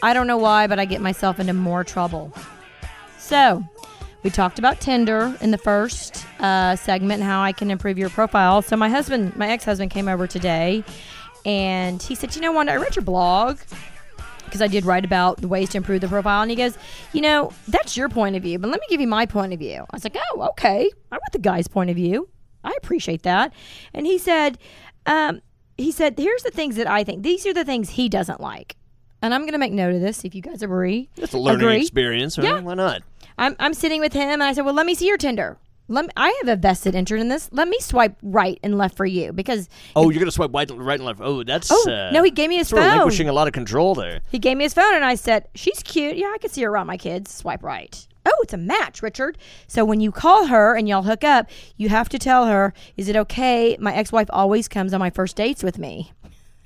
I 0.01 0.13
don't 0.13 0.25
know 0.25 0.37
why, 0.37 0.67
but 0.67 0.79
I 0.79 0.85
get 0.85 1.01
myself 1.01 1.37
into 1.37 1.51
more 1.51 1.83
trouble. 1.83 2.31
So, 3.17 3.61
we 4.23 4.29
talked 4.29 4.59
about 4.59 4.79
Tinder 4.79 5.35
in 5.41 5.51
the 5.51 5.57
first 5.57 6.25
uh, 6.39 6.75
segment 6.75 7.23
how 7.23 7.41
I 7.41 7.51
can 7.51 7.71
improve 7.71 7.97
your 7.97 8.09
profile. 8.09 8.61
So, 8.61 8.75
my 8.75 8.89
husband, 8.89 9.35
my 9.35 9.49
ex 9.49 9.63
husband, 9.63 9.91
came 9.91 10.07
over 10.07 10.27
today 10.27 10.83
and 11.45 12.01
he 12.01 12.15
said, 12.15 12.35
You 12.35 12.41
know, 12.41 12.51
Wanda, 12.51 12.73
I 12.73 12.77
read 12.77 12.95
your 12.95 13.03
blog 13.05 13.59
because 14.45 14.61
I 14.61 14.67
did 14.67 14.83
write 14.83 15.05
about 15.05 15.37
the 15.37 15.47
ways 15.47 15.69
to 15.69 15.77
improve 15.77 16.01
the 16.01 16.07
profile. 16.07 16.41
And 16.41 16.51
he 16.51 16.57
goes, 16.57 16.77
You 17.13 17.21
know, 17.21 17.53
that's 17.67 17.95
your 17.95 18.09
point 18.09 18.35
of 18.35 18.43
view, 18.43 18.59
but 18.59 18.69
let 18.69 18.79
me 18.79 18.87
give 18.89 18.99
you 19.01 19.07
my 19.07 19.25
point 19.25 19.53
of 19.53 19.59
view. 19.59 19.85
I 19.89 19.95
was 19.95 20.03
like, 20.03 20.17
Oh, 20.33 20.47
okay. 20.51 20.89
I 21.11 21.15
want 21.15 21.31
the 21.31 21.39
guy's 21.39 21.67
point 21.67 21.89
of 21.89 21.95
view. 21.95 22.29
I 22.63 22.73
appreciate 22.77 23.23
that. 23.23 23.53
And 23.93 24.05
he 24.05 24.17
said, 24.17 24.57
um, 25.05 25.41
he 25.77 25.93
said, 25.93 26.15
here's 26.17 26.43
the 26.43 26.51
things 26.51 26.75
that 26.75 26.87
I 26.87 27.05
think. 27.05 27.23
These 27.23 27.45
are 27.45 27.53
the 27.53 27.63
things 27.63 27.91
he 27.91 28.09
doesn't 28.09 28.41
like. 28.41 28.75
And 29.21 29.33
I'm 29.33 29.41
going 29.41 29.53
to 29.53 29.57
make 29.59 29.71
note 29.71 29.95
of 29.95 30.01
this 30.01 30.25
if 30.25 30.35
you 30.35 30.41
guys 30.41 30.61
agree. 30.61 31.09
It's 31.15 31.33
a 31.33 31.37
learning 31.37 31.61
Agree? 31.61 31.81
experience. 31.81 32.37
Right? 32.37 32.47
Yeah. 32.47 32.59
Why 32.59 32.73
not? 32.73 33.01
I'm 33.39 33.55
I'm 33.59 33.73
sitting 33.73 34.01
with 34.01 34.13
him, 34.13 34.29
and 34.29 34.43
I 34.43 34.53
said, 34.53 34.65
"Well, 34.65 34.73
let 34.75 34.85
me 34.85 34.93
see 34.93 35.07
your 35.07 35.17
Tinder. 35.17 35.57
Let 35.91 36.05
me, 36.05 36.11
I 36.15 36.29
have 36.43 36.49
a 36.49 36.55
vested 36.55 36.93
interest 36.93 37.19
in 37.21 37.29
this. 37.29 37.49
Let 37.51 37.67
me 37.67 37.77
swipe 37.79 38.15
right 38.21 38.59
and 38.61 38.77
left 38.77 38.95
for 38.95 39.07
you 39.07 39.33
because 39.33 39.67
Oh, 39.95 40.11
you're 40.11 40.19
gonna 40.19 40.29
swipe 40.29 40.53
right, 40.53 40.69
right 40.69 40.99
and 40.99 41.05
left. 41.05 41.19
Oh, 41.23 41.41
that's. 41.43 41.71
Oh, 41.71 41.89
uh, 41.89 42.11
no, 42.11 42.21
he 42.21 42.29
gave 42.29 42.49
me 42.49 42.57
his 42.57 42.69
phone. 42.69 42.81
Relinquishing 42.81 43.27
a 43.27 43.33
lot 43.33 43.47
of 43.47 43.53
control 43.53 43.95
there. 43.95 44.19
he 44.29 44.37
gave 44.37 44.55
me 44.57 44.65
his 44.65 44.75
phone, 44.75 44.93
and 44.93 45.03
I 45.03 45.15
said, 45.15 45.47
"She's 45.55 45.81
cute. 45.81 46.15
Yeah, 46.17 46.27
I 46.31 46.37
could 46.37 46.51
see 46.51 46.61
her 46.61 46.69
around 46.69 46.85
my 46.87 46.97
kids. 46.97 47.33
Swipe 47.33 47.63
right." 47.63 48.05
Oh, 48.25 48.37
it's 48.43 48.53
a 48.53 48.57
match, 48.57 49.01
Richard. 49.01 49.37
So 49.67 49.83
when 49.83 50.01
you 50.01 50.11
call 50.11 50.47
her 50.47 50.75
and 50.75 50.87
y'all 50.87 51.01
hook 51.03 51.23
up, 51.23 51.49
you 51.77 51.89
have 51.89 52.09
to 52.09 52.19
tell 52.19 52.45
her, 52.45 52.73
"Is 52.97 53.07
it 53.07 53.15
okay? 53.15 53.75
My 53.79 53.95
ex-wife 53.95 54.27
always 54.31 54.67
comes 54.67 54.93
on 54.93 54.99
my 54.99 55.09
first 55.09 55.35
dates 55.37 55.63
with 55.63 55.79
me." 55.79 56.11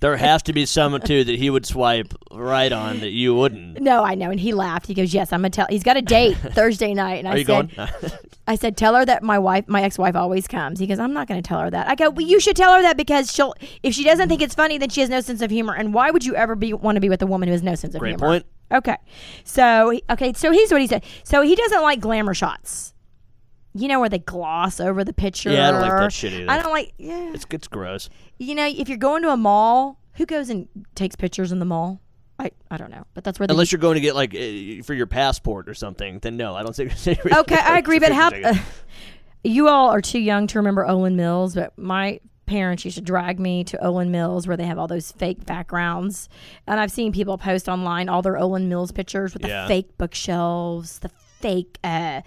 There 0.03 0.17
has 0.17 0.43
to 0.43 0.53
be 0.53 0.65
someone 0.65 0.99
too 0.99 1.23
that 1.23 1.39
he 1.39 1.49
would 1.49 1.65
swipe 1.65 2.13
right 2.29 2.73
on 2.73 2.99
that 2.99 3.11
you 3.11 3.33
wouldn't. 3.33 3.79
No, 3.79 4.03
I 4.03 4.15
know. 4.15 4.31
And 4.31 4.39
he 4.39 4.53
laughed. 4.53 4.87
He 4.87 4.93
goes, 4.93 5.13
"Yes, 5.13 5.31
I'm 5.31 5.39
gonna 5.39 5.49
tell." 5.49 5.65
He's 5.69 5.81
got 5.81 5.95
a 5.95 6.01
date 6.01 6.35
Thursday 6.37 6.93
night, 6.93 7.19
and 7.23 7.27
Are 7.29 7.35
I 7.35 7.37
you 7.37 7.45
said, 7.45 7.73
going? 7.73 7.89
I 8.45 8.55
said, 8.55 8.75
tell 8.75 8.95
her 8.95 9.05
that 9.05 9.23
my 9.23 9.39
wife, 9.39 9.69
my 9.69 9.81
ex-wife, 9.81 10.17
always 10.17 10.45
comes. 10.47 10.77
He 10.77 10.87
goes, 10.87 10.99
I'm 10.99 11.13
not 11.13 11.29
going 11.29 11.41
to 11.41 11.47
tell 11.47 11.61
her 11.61 11.69
that. 11.69 11.87
I 11.87 11.95
go, 11.95 12.09
well, 12.09 12.25
you 12.25 12.41
should 12.41 12.57
tell 12.57 12.73
her 12.73 12.81
that 12.81 12.97
because 12.97 13.31
she'll. 13.31 13.53
If 13.81 13.93
she 13.93 14.03
doesn't 14.03 14.27
think 14.27 14.41
it's 14.41 14.53
funny, 14.53 14.77
then 14.77 14.89
she 14.89 14.99
has 14.99 15.09
no 15.09 15.21
sense 15.21 15.41
of 15.41 15.49
humor. 15.49 15.73
And 15.73 15.93
why 15.93 16.11
would 16.11 16.25
you 16.25 16.35
ever 16.35 16.55
be 16.55 16.73
want 16.73 16.97
to 16.97 16.99
be 16.99 17.07
with 17.07 17.21
a 17.21 17.25
woman 17.25 17.47
who 17.47 17.53
has 17.53 17.63
no 17.63 17.75
sense 17.75 17.95
of 17.95 18.01
Great 18.01 18.19
humor? 18.19 18.27
point. 18.27 18.45
Okay, 18.73 18.97
so 19.45 19.97
okay, 20.09 20.33
so 20.33 20.51
here's 20.51 20.71
what 20.71 20.81
he 20.81 20.87
said. 20.87 21.03
So 21.23 21.41
he 21.41 21.55
doesn't 21.55 21.81
like 21.81 22.01
glamour 22.01 22.33
shots. 22.33 22.92
You 23.75 23.87
know 23.87 23.99
where 23.99 24.09
they 24.09 24.19
gloss 24.19 24.79
over 24.79 25.03
the 25.03 25.13
picture. 25.13 25.51
Yeah, 25.51 25.69
I 25.69 25.71
don't 25.71 25.81
like 25.81 25.91
that 25.91 26.13
shit 26.13 26.33
either. 26.33 26.51
I 26.51 26.61
don't 26.61 26.71
like. 26.71 26.93
Yeah, 26.97 27.31
it's 27.33 27.45
it's 27.49 27.67
gross. 27.67 28.09
you 28.37 28.53
know, 28.55 28.67
if 28.67 28.87
you're 28.87 28.97
going 28.97 29.23
to 29.23 29.29
a 29.29 29.37
mall, 29.37 29.99
who 30.13 30.25
goes 30.25 30.49
and 30.49 30.67
takes 30.95 31.15
pictures 31.15 31.51
in 31.51 31.59
the 31.59 31.65
mall? 31.65 31.99
I 32.37 32.51
I 32.69 32.77
don't 32.77 32.91
know, 32.91 33.05
but 33.13 33.23
that's 33.23 33.39
where 33.39 33.47
they 33.47 33.53
Unless 33.53 33.71
you're 33.71 33.79
going 33.79 33.95
to 33.95 34.01
get 34.01 34.15
like 34.15 34.33
uh, 34.35 34.83
for 34.83 34.93
your 34.93 35.07
passport 35.07 35.67
or 35.69 35.73
something, 35.73 36.19
then 36.19 36.37
no, 36.37 36.55
I 36.55 36.63
don't 36.63 36.75
think. 36.75 36.91
Okay, 37.07 37.57
I 37.57 37.77
agree, 37.79 37.99
but 37.99 38.11
how? 38.11 38.29
Taken. 38.29 38.59
you 39.43 39.67
all 39.67 39.89
are 39.89 40.01
too 40.01 40.19
young 40.19 40.47
to 40.47 40.59
remember 40.59 40.85
Olan 40.85 41.15
Mills, 41.15 41.55
but 41.55 41.77
my 41.77 42.19
parents 42.45 42.83
used 42.85 42.97
to 42.97 43.01
drag 43.01 43.39
me 43.39 43.63
to 43.63 43.77
Olan 43.77 44.09
Mills 44.09 44.47
where 44.47 44.57
they 44.57 44.65
have 44.65 44.77
all 44.77 44.87
those 44.87 45.11
fake 45.13 45.45
backgrounds, 45.45 46.29
and 46.67 46.79
I've 46.79 46.91
seen 46.91 47.11
people 47.11 47.37
post 47.37 47.67
online 47.69 48.09
all 48.09 48.21
their 48.21 48.33
Olan 48.35 48.67
Mills 48.67 48.91
pictures 48.91 49.33
with 49.33 49.45
Yeah. 49.45 49.63
the 49.63 49.67
fake 49.67 49.97
bookshelves, 49.97 50.99
the 50.99 51.09
fake 51.43 51.77
uh, 51.83 52.21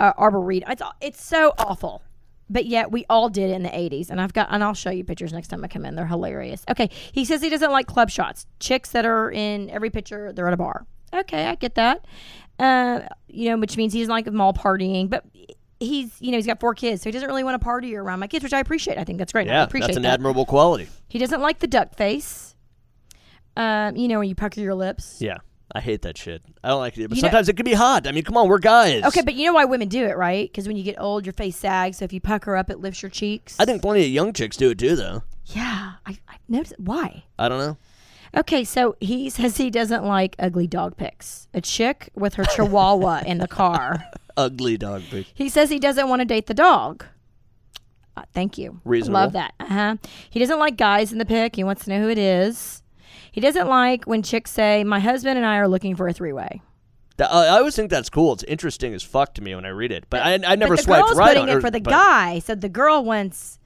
uh, 0.00 0.12
arboretum. 0.16 0.70
It's 0.70 0.82
it's 1.02 1.22
so 1.22 1.52
awful. 1.58 2.02
But 2.48 2.66
yet 2.66 2.90
we 2.92 3.06
all 3.08 3.30
did 3.30 3.50
it 3.50 3.54
in 3.54 3.62
the 3.62 3.70
80s. 3.70 4.10
And 4.10 4.20
I've 4.20 4.34
got, 4.34 4.48
and 4.50 4.62
I'll 4.62 4.74
show 4.74 4.90
you 4.90 5.04
pictures 5.04 5.32
next 5.32 5.48
time 5.48 5.64
I 5.64 5.68
come 5.68 5.86
in. 5.86 5.94
They're 5.94 6.06
hilarious. 6.06 6.64
Okay. 6.70 6.90
He 7.12 7.24
says 7.24 7.40
he 7.40 7.48
doesn't 7.48 7.70
like 7.70 7.86
club 7.86 8.10
shots. 8.10 8.46
Chicks 8.60 8.90
that 8.90 9.06
are 9.06 9.30
in 9.30 9.70
every 9.70 9.88
picture, 9.88 10.34
they're 10.34 10.48
at 10.48 10.52
a 10.52 10.58
bar. 10.58 10.86
Okay. 11.14 11.46
I 11.46 11.54
get 11.54 11.76
that. 11.76 12.04
Uh, 12.58 13.00
you 13.26 13.48
know, 13.48 13.56
which 13.56 13.78
means 13.78 13.94
he 13.94 14.00
doesn't 14.00 14.12
like 14.12 14.30
mall 14.30 14.52
partying. 14.52 15.08
But 15.08 15.24
he's, 15.80 16.14
you 16.20 16.30
know, 16.30 16.36
he's 16.36 16.46
got 16.46 16.60
four 16.60 16.74
kids. 16.74 17.02
So 17.02 17.08
he 17.08 17.12
doesn't 17.12 17.28
really 17.28 17.44
want 17.44 17.58
to 17.58 17.64
party 17.64 17.96
around 17.96 18.20
my 18.20 18.26
kids, 18.26 18.42
which 18.42 18.52
I 18.52 18.60
appreciate. 18.60 18.98
I 18.98 19.04
think 19.04 19.18
that's 19.18 19.32
great. 19.32 19.48
I 19.48 19.52
yeah, 19.52 19.62
appreciate 19.62 19.88
that's 19.88 19.96
an 19.96 20.02
that. 20.02 20.14
admirable 20.14 20.44
quality. 20.44 20.88
He 21.08 21.18
doesn't 21.18 21.40
like 21.40 21.60
the 21.60 21.66
duck 21.66 21.94
face. 21.94 22.54
Um, 23.56 23.96
you 23.96 24.08
know, 24.08 24.18
when 24.18 24.28
you 24.28 24.34
pucker 24.34 24.60
your 24.60 24.74
lips. 24.74 25.22
Yeah, 25.22 25.38
I 25.74 25.80
hate 25.80 26.02
that 26.02 26.18
shit. 26.18 26.42
I 26.62 26.68
don't 26.68 26.80
like 26.80 26.98
it, 26.98 27.08
but 27.08 27.16
You 27.16 27.22
know- 27.22 27.28
sometimes 27.28 27.48
it 27.48 27.56
can 27.56 27.64
be 27.64 27.72
hot. 27.72 28.06
I 28.06 28.12
mean, 28.12 28.24
come 28.24 28.36
on, 28.36 28.46
we're 28.48 28.58
guys. 28.58 29.04
Okay, 29.04 29.22
but 29.22 29.34
you 29.34 29.46
know 29.46 29.54
why 29.54 29.64
women 29.64 29.88
do 29.88 30.04
it, 30.04 30.16
right? 30.16 30.50
Because 30.50 30.66
when 30.68 30.76
you 30.76 30.82
get 30.82 31.00
old, 31.00 31.24
your 31.24 31.32
face 31.32 31.56
sags. 31.56 31.96
So 31.98 32.04
if 32.04 32.12
you 32.12 32.20
pucker 32.20 32.56
up, 32.56 32.68
it 32.70 32.78
lifts 32.80 33.02
your 33.02 33.10
cheeks. 33.10 33.56
I 33.58 33.64
think 33.64 33.80
plenty 33.80 34.02
of 34.02 34.08
young 34.10 34.32
chicks 34.34 34.56
do 34.58 34.70
it 34.70 34.78
too, 34.78 34.96
though. 34.96 35.22
Yeah, 35.46 35.92
I, 36.06 36.18
I 36.28 36.36
noticed. 36.48 36.74
Why? 36.78 37.24
I 37.38 37.48
don't 37.48 37.58
know. 37.58 37.76
Okay, 38.36 38.64
so 38.64 38.96
he 39.00 39.30
says 39.30 39.56
he 39.56 39.70
doesn't 39.70 40.04
like 40.04 40.36
ugly 40.38 40.66
dog 40.66 40.96
pics. 40.98 41.48
A 41.54 41.60
chick 41.62 42.10
with 42.14 42.34
her 42.34 42.44
chihuahua 42.44 43.22
in 43.26 43.38
the 43.38 43.48
car. 43.48 44.04
Ugly 44.36 44.76
dog 44.78 45.02
pic. 45.10 45.26
He 45.34 45.48
says 45.48 45.70
he 45.70 45.78
doesn't 45.78 46.08
want 46.08 46.20
to 46.20 46.26
date 46.26 46.46
the 46.48 46.54
dog. 46.54 47.04
Uh, 48.14 48.22
thank 48.34 48.58
you. 48.58 48.78
Reasonable. 48.84 49.20
Love 49.20 49.32
that. 49.32 49.54
Uh 49.58 49.66
huh. 49.66 49.96
He 50.28 50.38
doesn't 50.38 50.58
like 50.58 50.76
guys 50.76 51.12
in 51.12 51.18
the 51.18 51.24
pic. 51.24 51.56
He 51.56 51.64
wants 51.64 51.84
to 51.84 51.90
know 51.90 52.00
who 52.02 52.10
it 52.10 52.18
is. 52.18 52.81
He 53.32 53.40
doesn't 53.40 53.66
like 53.66 54.04
when 54.04 54.22
chicks 54.22 54.50
say, 54.52 54.84
"My 54.84 55.00
husband 55.00 55.36
and 55.38 55.46
I 55.46 55.56
are 55.56 55.66
looking 55.66 55.96
for 55.96 56.06
a 56.06 56.12
three-way." 56.12 56.62
Th- 57.18 57.28
I 57.30 57.46
I 57.46 57.58
always 57.58 57.74
think 57.74 57.90
that's 57.90 58.08
cool. 58.10 58.34
It's 58.34 58.44
interesting 58.44 58.94
as 58.94 59.02
fuck 59.02 59.34
to 59.34 59.42
me 59.42 59.54
when 59.54 59.64
I 59.64 59.70
read 59.70 59.90
it, 59.90 60.04
but 60.10 60.20
I, 60.22 60.34
I 60.46 60.54
never 60.56 60.74
but 60.74 60.76
the 60.76 60.82
swiped 60.84 61.06
girl's 61.06 61.18
right 61.18 61.28
putting 61.36 61.50
on 61.50 61.58
it 61.58 61.60
for 61.60 61.70
the 61.70 61.80
but- 61.80 61.90
guy. 61.90 62.38
So 62.38 62.54
the 62.54 62.68
girl 62.68 63.04
wants 63.04 63.58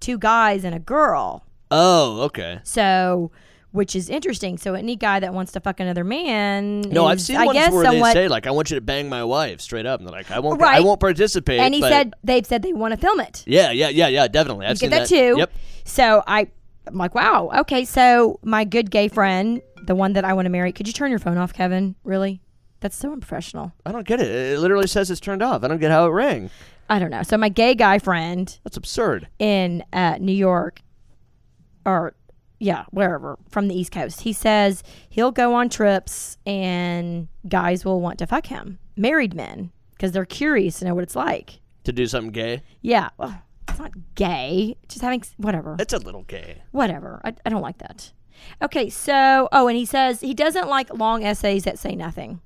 two 0.00 0.18
guys 0.18 0.62
and 0.62 0.74
a 0.74 0.78
girl. 0.78 1.44
Oh, 1.70 2.20
okay. 2.22 2.60
So, 2.64 3.30
which 3.72 3.94
is 3.94 4.08
interesting. 4.08 4.56
So 4.56 4.72
any 4.74 4.96
guy 4.96 5.20
that 5.20 5.34
wants 5.34 5.52
to 5.52 5.60
fuck 5.60 5.80
another 5.80 6.02
man, 6.04 6.80
No, 6.82 7.04
I've 7.06 7.20
seen 7.20 7.36
I 7.36 7.44
ones 7.44 7.58
guess 7.58 7.72
where 7.72 7.84
somewhat, 7.84 8.14
they 8.14 8.24
say 8.24 8.28
like, 8.28 8.46
"I 8.46 8.50
want 8.52 8.70
you 8.70 8.76
to 8.76 8.80
bang 8.80 9.08
my 9.10 9.22
wife," 9.24 9.60
straight 9.60 9.84
up, 9.84 10.00
and 10.00 10.08
they're 10.08 10.16
like, 10.16 10.30
"I 10.30 10.38
won't, 10.38 10.62
I 10.62 10.80
won't 10.80 11.00
participate." 11.00 11.60
and 11.60 11.74
he 11.74 11.80
but- 11.80 11.90
said 11.90 12.14
they've 12.24 12.46
said 12.46 12.62
they 12.62 12.72
want 12.72 12.92
to 12.92 12.98
film 13.00 13.20
it. 13.20 13.42
"Yeah, 13.46 13.70
yeah, 13.70 13.88
yeah, 13.88 14.08
yeah, 14.08 14.28
definitely." 14.28 14.64
I've 14.66 14.72
You 14.72 14.76
seen 14.76 14.90
get 14.90 15.00
that, 15.00 15.08
too. 15.08 15.34
Yep. 15.38 15.52
So 15.84 16.22
I, 16.26 16.48
I'm 16.88 16.98
like, 16.98 17.14
wow, 17.14 17.50
okay. 17.60 17.84
So 17.84 18.38
my 18.42 18.64
good 18.64 18.90
gay 18.90 19.08
friend, 19.08 19.62
the 19.86 19.94
one 19.94 20.12
that 20.14 20.24
I 20.24 20.32
want 20.32 20.46
to 20.46 20.50
marry, 20.50 20.72
could 20.72 20.86
you 20.86 20.92
turn 20.92 21.10
your 21.10 21.18
phone 21.18 21.38
off, 21.38 21.52
Kevin? 21.52 21.94
Really? 22.04 22.40
That's 22.80 22.96
so 22.96 23.12
unprofessional. 23.12 23.72
I 23.86 23.92
don't 23.92 24.06
get 24.06 24.20
it. 24.20 24.28
It 24.28 24.58
literally 24.60 24.86
says 24.86 25.10
it's 25.10 25.20
turned 25.20 25.42
off. 25.42 25.64
I 25.64 25.68
don't 25.68 25.78
get 25.80 25.90
how 25.90 26.06
it 26.06 26.10
rang. 26.10 26.50
I 26.88 26.98
don't 26.98 27.10
know. 27.10 27.22
So 27.22 27.36
my 27.36 27.48
gay 27.48 27.74
guy 27.74 27.98
friend 27.98 28.56
That's 28.64 28.76
absurd. 28.76 29.28
in 29.38 29.84
uh, 29.92 30.16
New 30.20 30.32
York, 30.32 30.80
or 31.84 32.14
yeah, 32.60 32.84
wherever 32.90 33.38
from 33.50 33.68
the 33.68 33.74
East 33.78 33.92
Coast, 33.92 34.22
he 34.22 34.32
says 34.32 34.82
he'll 35.08 35.30
go 35.32 35.54
on 35.54 35.68
trips 35.68 36.38
and 36.46 37.28
guys 37.48 37.84
will 37.84 38.00
want 38.00 38.18
to 38.20 38.26
fuck 38.26 38.46
him, 38.46 38.78
married 38.96 39.34
men, 39.34 39.70
because 39.92 40.12
they're 40.12 40.24
curious 40.24 40.78
to 40.78 40.84
know 40.86 40.94
what 40.94 41.04
it's 41.04 41.16
like. 41.16 41.60
To 41.84 41.92
do 41.92 42.06
something 42.06 42.32
gay, 42.32 42.62
Yeah, 42.80 43.10
well, 43.18 43.42
it's 43.78 43.94
not 43.94 44.14
gay. 44.16 44.76
Just 44.88 45.02
having 45.02 45.22
whatever. 45.36 45.76
it's 45.78 45.92
a 45.92 45.98
little 45.98 46.22
gay. 46.22 46.62
whatever. 46.72 47.20
I, 47.24 47.34
I 47.46 47.48
don't 47.48 47.62
like 47.62 47.78
that. 47.78 48.12
Okay, 48.62 48.88
so 48.90 49.48
oh, 49.52 49.68
and 49.68 49.76
he 49.76 49.84
says 49.84 50.20
he 50.20 50.34
doesn't 50.34 50.68
like 50.68 50.92
long 50.92 51.24
essays 51.24 51.64
that 51.64 51.78
say 51.78 51.94
nothing. 51.94 52.40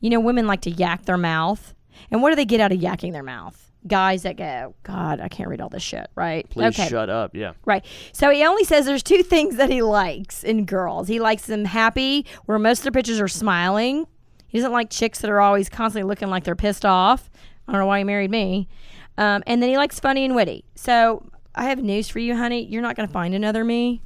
You 0.00 0.10
know, 0.10 0.20
women 0.20 0.46
like 0.46 0.62
to 0.62 0.70
yak 0.70 1.04
their 1.04 1.18
mouth, 1.18 1.74
and 2.10 2.22
what 2.22 2.30
do 2.30 2.36
they 2.36 2.44
get 2.44 2.60
out 2.60 2.72
of 2.72 2.78
yakking 2.78 3.12
their 3.12 3.22
mouth? 3.22 3.72
Guys 3.86 4.22
that 4.22 4.36
go, 4.36 4.74
God, 4.82 5.20
I 5.20 5.28
can't 5.28 5.48
read 5.48 5.60
all 5.60 5.68
this 5.68 5.82
shit, 5.82 6.08
right? 6.14 6.48
Please 6.50 6.78
okay, 6.78 6.88
shut 6.88 7.08
up. 7.08 7.34
Yeah. 7.34 7.52
right. 7.64 7.84
So 8.12 8.30
he 8.30 8.44
only 8.44 8.64
says 8.64 8.84
there's 8.86 9.02
two 9.02 9.22
things 9.22 9.56
that 9.56 9.70
he 9.70 9.82
likes 9.82 10.42
in 10.42 10.66
girls. 10.66 11.08
He 11.08 11.20
likes 11.20 11.46
them 11.46 11.64
happy, 11.64 12.26
where 12.44 12.58
most 12.58 12.80
of 12.80 12.84
their 12.84 12.92
pictures 12.92 13.20
are 13.20 13.28
smiling. 13.28 14.06
He 14.48 14.58
doesn't 14.58 14.72
like 14.72 14.90
chicks 14.90 15.20
that 15.20 15.30
are 15.30 15.40
always 15.40 15.68
constantly 15.68 16.08
looking 16.08 16.28
like 16.28 16.44
they're 16.44 16.56
pissed 16.56 16.84
off. 16.84 17.30
I 17.66 17.72
don't 17.72 17.80
know 17.80 17.86
why 17.86 17.98
he 17.98 18.04
married 18.04 18.30
me. 18.30 18.68
Um, 19.18 19.42
and 19.46 19.60
then 19.62 19.68
he 19.68 19.76
likes 19.76 20.00
funny 20.00 20.24
and 20.24 20.34
witty. 20.34 20.64
So 20.76 21.28
I 21.54 21.64
have 21.64 21.82
news 21.82 22.08
for 22.08 22.20
you, 22.20 22.36
honey. 22.36 22.64
You're 22.64 22.82
not 22.82 22.96
going 22.96 23.06
to 23.06 23.12
find 23.12 23.34
another 23.34 23.64
me. 23.64 24.00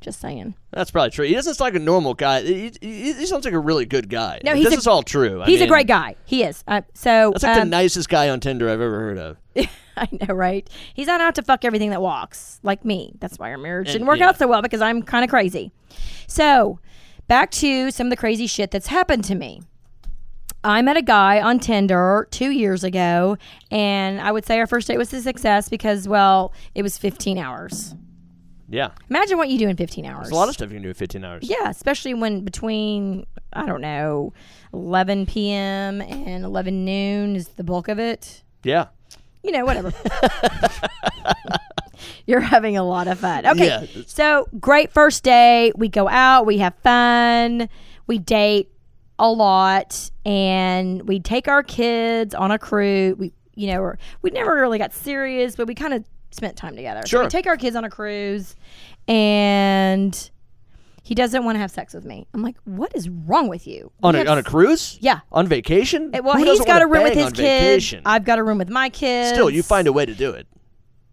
Just 0.00 0.20
saying. 0.20 0.54
That's 0.70 0.90
probably 0.90 1.10
true. 1.10 1.24
He 1.26 1.32
doesn't 1.34 1.54
sound 1.54 1.72
like 1.74 1.80
a 1.80 1.84
normal 1.84 2.12
guy. 2.12 2.42
He, 2.42 2.72
he, 2.80 3.12
he 3.14 3.26
sounds 3.26 3.44
like 3.46 3.54
a 3.54 3.58
really 3.58 3.86
good 3.86 4.10
guy. 4.10 4.40
No, 4.44 4.54
he's 4.54 4.64
this 4.64 4.74
a- 4.74 4.78
is 4.78 4.86
all 4.86 5.02
true. 5.02 5.40
I 5.42 5.46
He's 5.46 5.62
a 5.62 5.66
great 5.66 5.86
guy. 5.86 6.16
He 6.26 6.42
is. 6.42 6.62
Uh, 6.66 6.82
so 6.92 7.30
That's 7.30 7.42
like 7.44 7.56
the 7.56 7.62
um, 7.62 7.70
nicest 7.70 8.08
guy 8.10 8.28
on 8.28 8.40
Tinder 8.40 8.68
I've 8.68 8.80
ever 8.82 9.00
heard 9.00 9.18
of. 9.18 9.36
I 9.96 10.08
know, 10.10 10.34
right? 10.34 10.68
He's 10.92 11.06
not 11.06 11.20
out 11.22 11.36
to 11.36 11.42
fuck 11.42 11.64
everything 11.64 11.88
that 11.90 12.02
walks, 12.02 12.58
like 12.62 12.84
me. 12.84 13.12
That's 13.20 13.38
why 13.38 13.50
our 13.50 13.58
marriage 13.58 13.88
And- 13.88 13.94
didn't 13.94 14.08
work 14.08 14.18
yeah. 14.18 14.28
out 14.28 14.38
so 14.38 14.46
well 14.46 14.60
because 14.60 14.82
I'm 14.82 15.02
kind 15.02 15.24
of 15.24 15.30
crazy. 15.30 15.72
So, 16.26 16.80
back 17.28 17.50
to 17.52 17.90
some 17.90 18.08
of 18.08 18.10
the 18.10 18.16
crazy 18.16 18.46
shit 18.46 18.70
that's 18.72 18.88
happened 18.88 19.24
to 19.24 19.34
me. 19.34 19.62
I 20.64 20.82
met 20.82 20.96
a 20.96 21.02
guy 21.02 21.40
on 21.40 21.60
Tinder 21.60 22.26
two 22.30 22.50
years 22.50 22.82
ago, 22.84 23.36
and 23.70 24.20
I 24.20 24.32
would 24.32 24.46
say 24.46 24.58
our 24.58 24.66
first 24.66 24.88
date 24.88 24.96
was 24.98 25.12
a 25.12 25.20
success 25.20 25.68
because, 25.68 26.08
well, 26.08 26.52
it 26.74 26.82
was 26.82 26.96
15 26.98 27.38
hours. 27.38 27.94
Yeah. 28.68 28.90
Imagine 29.10 29.36
what 29.36 29.50
you 29.50 29.58
do 29.58 29.68
in 29.68 29.76
15 29.76 30.06
hours. 30.06 30.24
There's 30.24 30.32
a 30.32 30.34
lot 30.34 30.48
of 30.48 30.54
stuff 30.54 30.70
you 30.70 30.76
can 30.76 30.82
do 30.82 30.88
in 30.88 30.94
15 30.94 31.22
hours. 31.24 31.48
Yeah, 31.48 31.68
especially 31.68 32.14
when 32.14 32.44
between 32.44 33.26
I 33.54 33.66
don't 33.66 33.80
know, 33.80 34.32
11 34.72 35.26
p.m. 35.26 36.00
and 36.00 36.44
11 36.44 36.84
noon 36.84 37.36
is 37.36 37.48
the 37.48 37.64
bulk 37.64 37.88
of 37.88 37.98
it. 37.98 38.42
Yeah. 38.64 38.86
You 39.42 39.52
know, 39.52 39.64
whatever. 39.64 39.92
You're 42.26 42.40
having 42.40 42.76
a 42.76 42.82
lot 42.82 43.06
of 43.06 43.20
fun. 43.20 43.46
Okay. 43.46 43.66
Yeah, 43.66 44.02
So, 44.06 44.48
great 44.58 44.90
first 44.92 45.22
day. 45.22 45.72
We 45.76 45.88
go 45.88 46.08
out, 46.08 46.46
we 46.46 46.58
have 46.58 46.74
fun, 46.82 47.68
we 48.06 48.18
date 48.18 48.70
a 49.18 49.30
lot, 49.30 50.10
and 50.26 51.06
we'd 51.08 51.24
take 51.24 51.48
our 51.48 51.62
kids 51.62 52.34
on 52.34 52.50
a 52.50 52.58
cruise. 52.58 53.16
We, 53.16 53.32
you 53.54 53.68
know, 53.68 53.94
we 54.22 54.30
never 54.30 54.54
really 54.56 54.78
got 54.78 54.92
serious, 54.92 55.54
but 55.56 55.66
we 55.68 55.74
kind 55.74 55.94
of 55.94 56.04
spent 56.32 56.56
time 56.56 56.74
together. 56.74 57.02
So 57.02 57.08
Sure. 57.08 57.22
we 57.24 57.28
take 57.28 57.46
our 57.46 57.56
kids 57.56 57.76
on 57.76 57.84
a 57.84 57.90
cruise, 57.90 58.56
and 59.06 60.30
he 61.02 61.14
doesn't 61.14 61.44
want 61.44 61.54
to 61.56 61.60
have 61.60 61.70
sex 61.70 61.94
with 61.94 62.04
me. 62.04 62.26
I'm 62.34 62.42
like, 62.42 62.56
what 62.64 62.94
is 62.96 63.08
wrong 63.08 63.48
with 63.48 63.66
you? 63.66 63.92
On 64.02 64.14
a, 64.14 64.18
have 64.18 64.28
on 64.28 64.38
a 64.38 64.42
cruise? 64.42 64.98
Yeah. 65.00 65.20
On 65.32 65.46
vacation? 65.46 66.10
Eh, 66.14 66.20
Well, 66.20 66.36
Who 66.36 66.44
he's 66.44 66.64
got 66.64 66.82
a 66.82 66.86
room 66.86 67.02
with 67.04 67.14
his 67.14 67.26
kids. 67.26 67.38
vacation? 67.38 68.02
I've 68.06 68.24
got 68.24 68.38
a 68.38 68.42
room 68.42 68.58
with 68.58 68.70
my 68.70 68.88
kids. 68.88 69.28
Still, 69.30 69.50
you 69.50 69.62
find 69.62 69.86
a 69.86 69.92
way 69.92 70.06
to 70.06 70.14
do 70.14 70.30
it. 70.30 70.46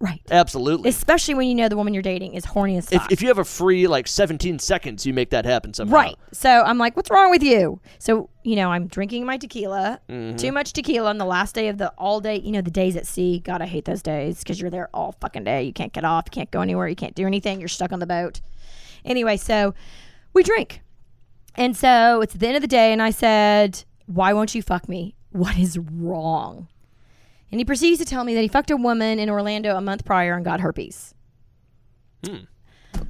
Right. 0.02 0.22
Absolutely. 0.32 0.90
Especially 0.90 1.36
when 1.36 1.48
you 1.48 1.54
know 1.56 1.70
the 1.70 1.78
woman 1.78 1.94
you're 1.94 2.02
dating 2.04 2.34
is 2.34 2.44
horny 2.44 2.76
as 2.78 2.92
if, 2.92 3.02
fuck. 3.04 3.12
if 3.12 3.22
you 3.22 3.28
have 3.28 3.38
a 3.38 3.44
free 3.46 3.88
like 3.88 4.08
17 4.08 4.58
seconds, 4.60 5.06
you 5.06 5.14
make 5.14 5.30
that 5.30 5.46
happen 5.46 5.74
somehow. 5.74 5.94
Right. 5.96 6.16
So 6.34 6.50
I'm 6.64 6.78
like, 6.80 6.96
what's 6.98 7.10
wrong 7.12 7.30
with 7.30 7.44
you? 7.44 7.80
So, 8.00 8.30
you 8.44 8.56
know, 8.56 8.72
I'm 8.72 8.88
drinking 8.88 9.26
my 9.26 9.38
tequila, 9.38 10.00
Mm-hmm. 10.10 10.38
too 10.38 10.52
much 10.52 10.74
tequila 10.74 11.10
on 11.10 11.18
the 11.20 11.26
last 11.26 11.54
day 11.56 11.68
of 11.68 11.78
the 11.78 11.90
all 11.98 12.20
day, 12.20 12.40
you 12.40 12.52
know, 12.52 12.62
the 12.62 12.72
days 12.72 12.96
at 12.96 13.06
sea. 13.06 13.40
God, 13.40 13.62
I 13.62 13.68
hate 13.68 13.86
those 13.86 14.02
days 14.02 14.40
because 14.40 14.60
you're 14.60 14.72
there 14.72 14.90
all 14.94 15.12
fucking 15.22 15.44
day. 15.44 15.64
You 15.64 15.74
can't 15.74 15.94
get 15.94 16.04
off, 16.04 16.26
you 16.28 16.32
can't 16.32 16.50
go 16.52 16.62
anywhere, 16.62 16.88
you 16.88 16.96
can't 16.96 17.14
do 17.16 17.28
anything. 17.28 17.60
You're 17.60 17.70
stuck 17.70 17.92
on 17.92 18.00
the 18.00 18.08
boat. 18.08 18.42
Anyway, 19.06 19.38
so 19.38 19.74
we 20.34 20.42
drink. 20.44 20.82
And 21.56 21.78
so 21.78 22.22
it's 22.22 22.34
the 22.34 22.48
end 22.48 22.56
of 22.56 22.62
the 22.62 22.68
day, 22.68 22.92
and 22.94 23.02
I 23.02 23.12
said, 23.12 23.84
Why 24.08 24.34
won't 24.34 24.56
you 24.56 24.62
fuck 24.62 24.90
me? 24.90 25.16
What 25.32 25.58
is 25.58 25.78
wrong? 25.78 26.68
And 27.52 27.60
he 27.60 27.66
proceeds 27.66 28.00
to 28.00 28.06
tell 28.06 28.24
me 28.24 28.34
that 28.36 28.42
he 28.42 28.48
fucked 28.48 28.72
a 28.72 28.78
woman 28.78 29.20
in 29.20 29.30
Orlando 29.30 29.76
a 29.76 29.82
month 29.82 30.06
prior 30.06 30.36
and 30.36 30.46
got 30.46 30.62
herpes. 30.62 31.14
Hmm. 32.26 32.38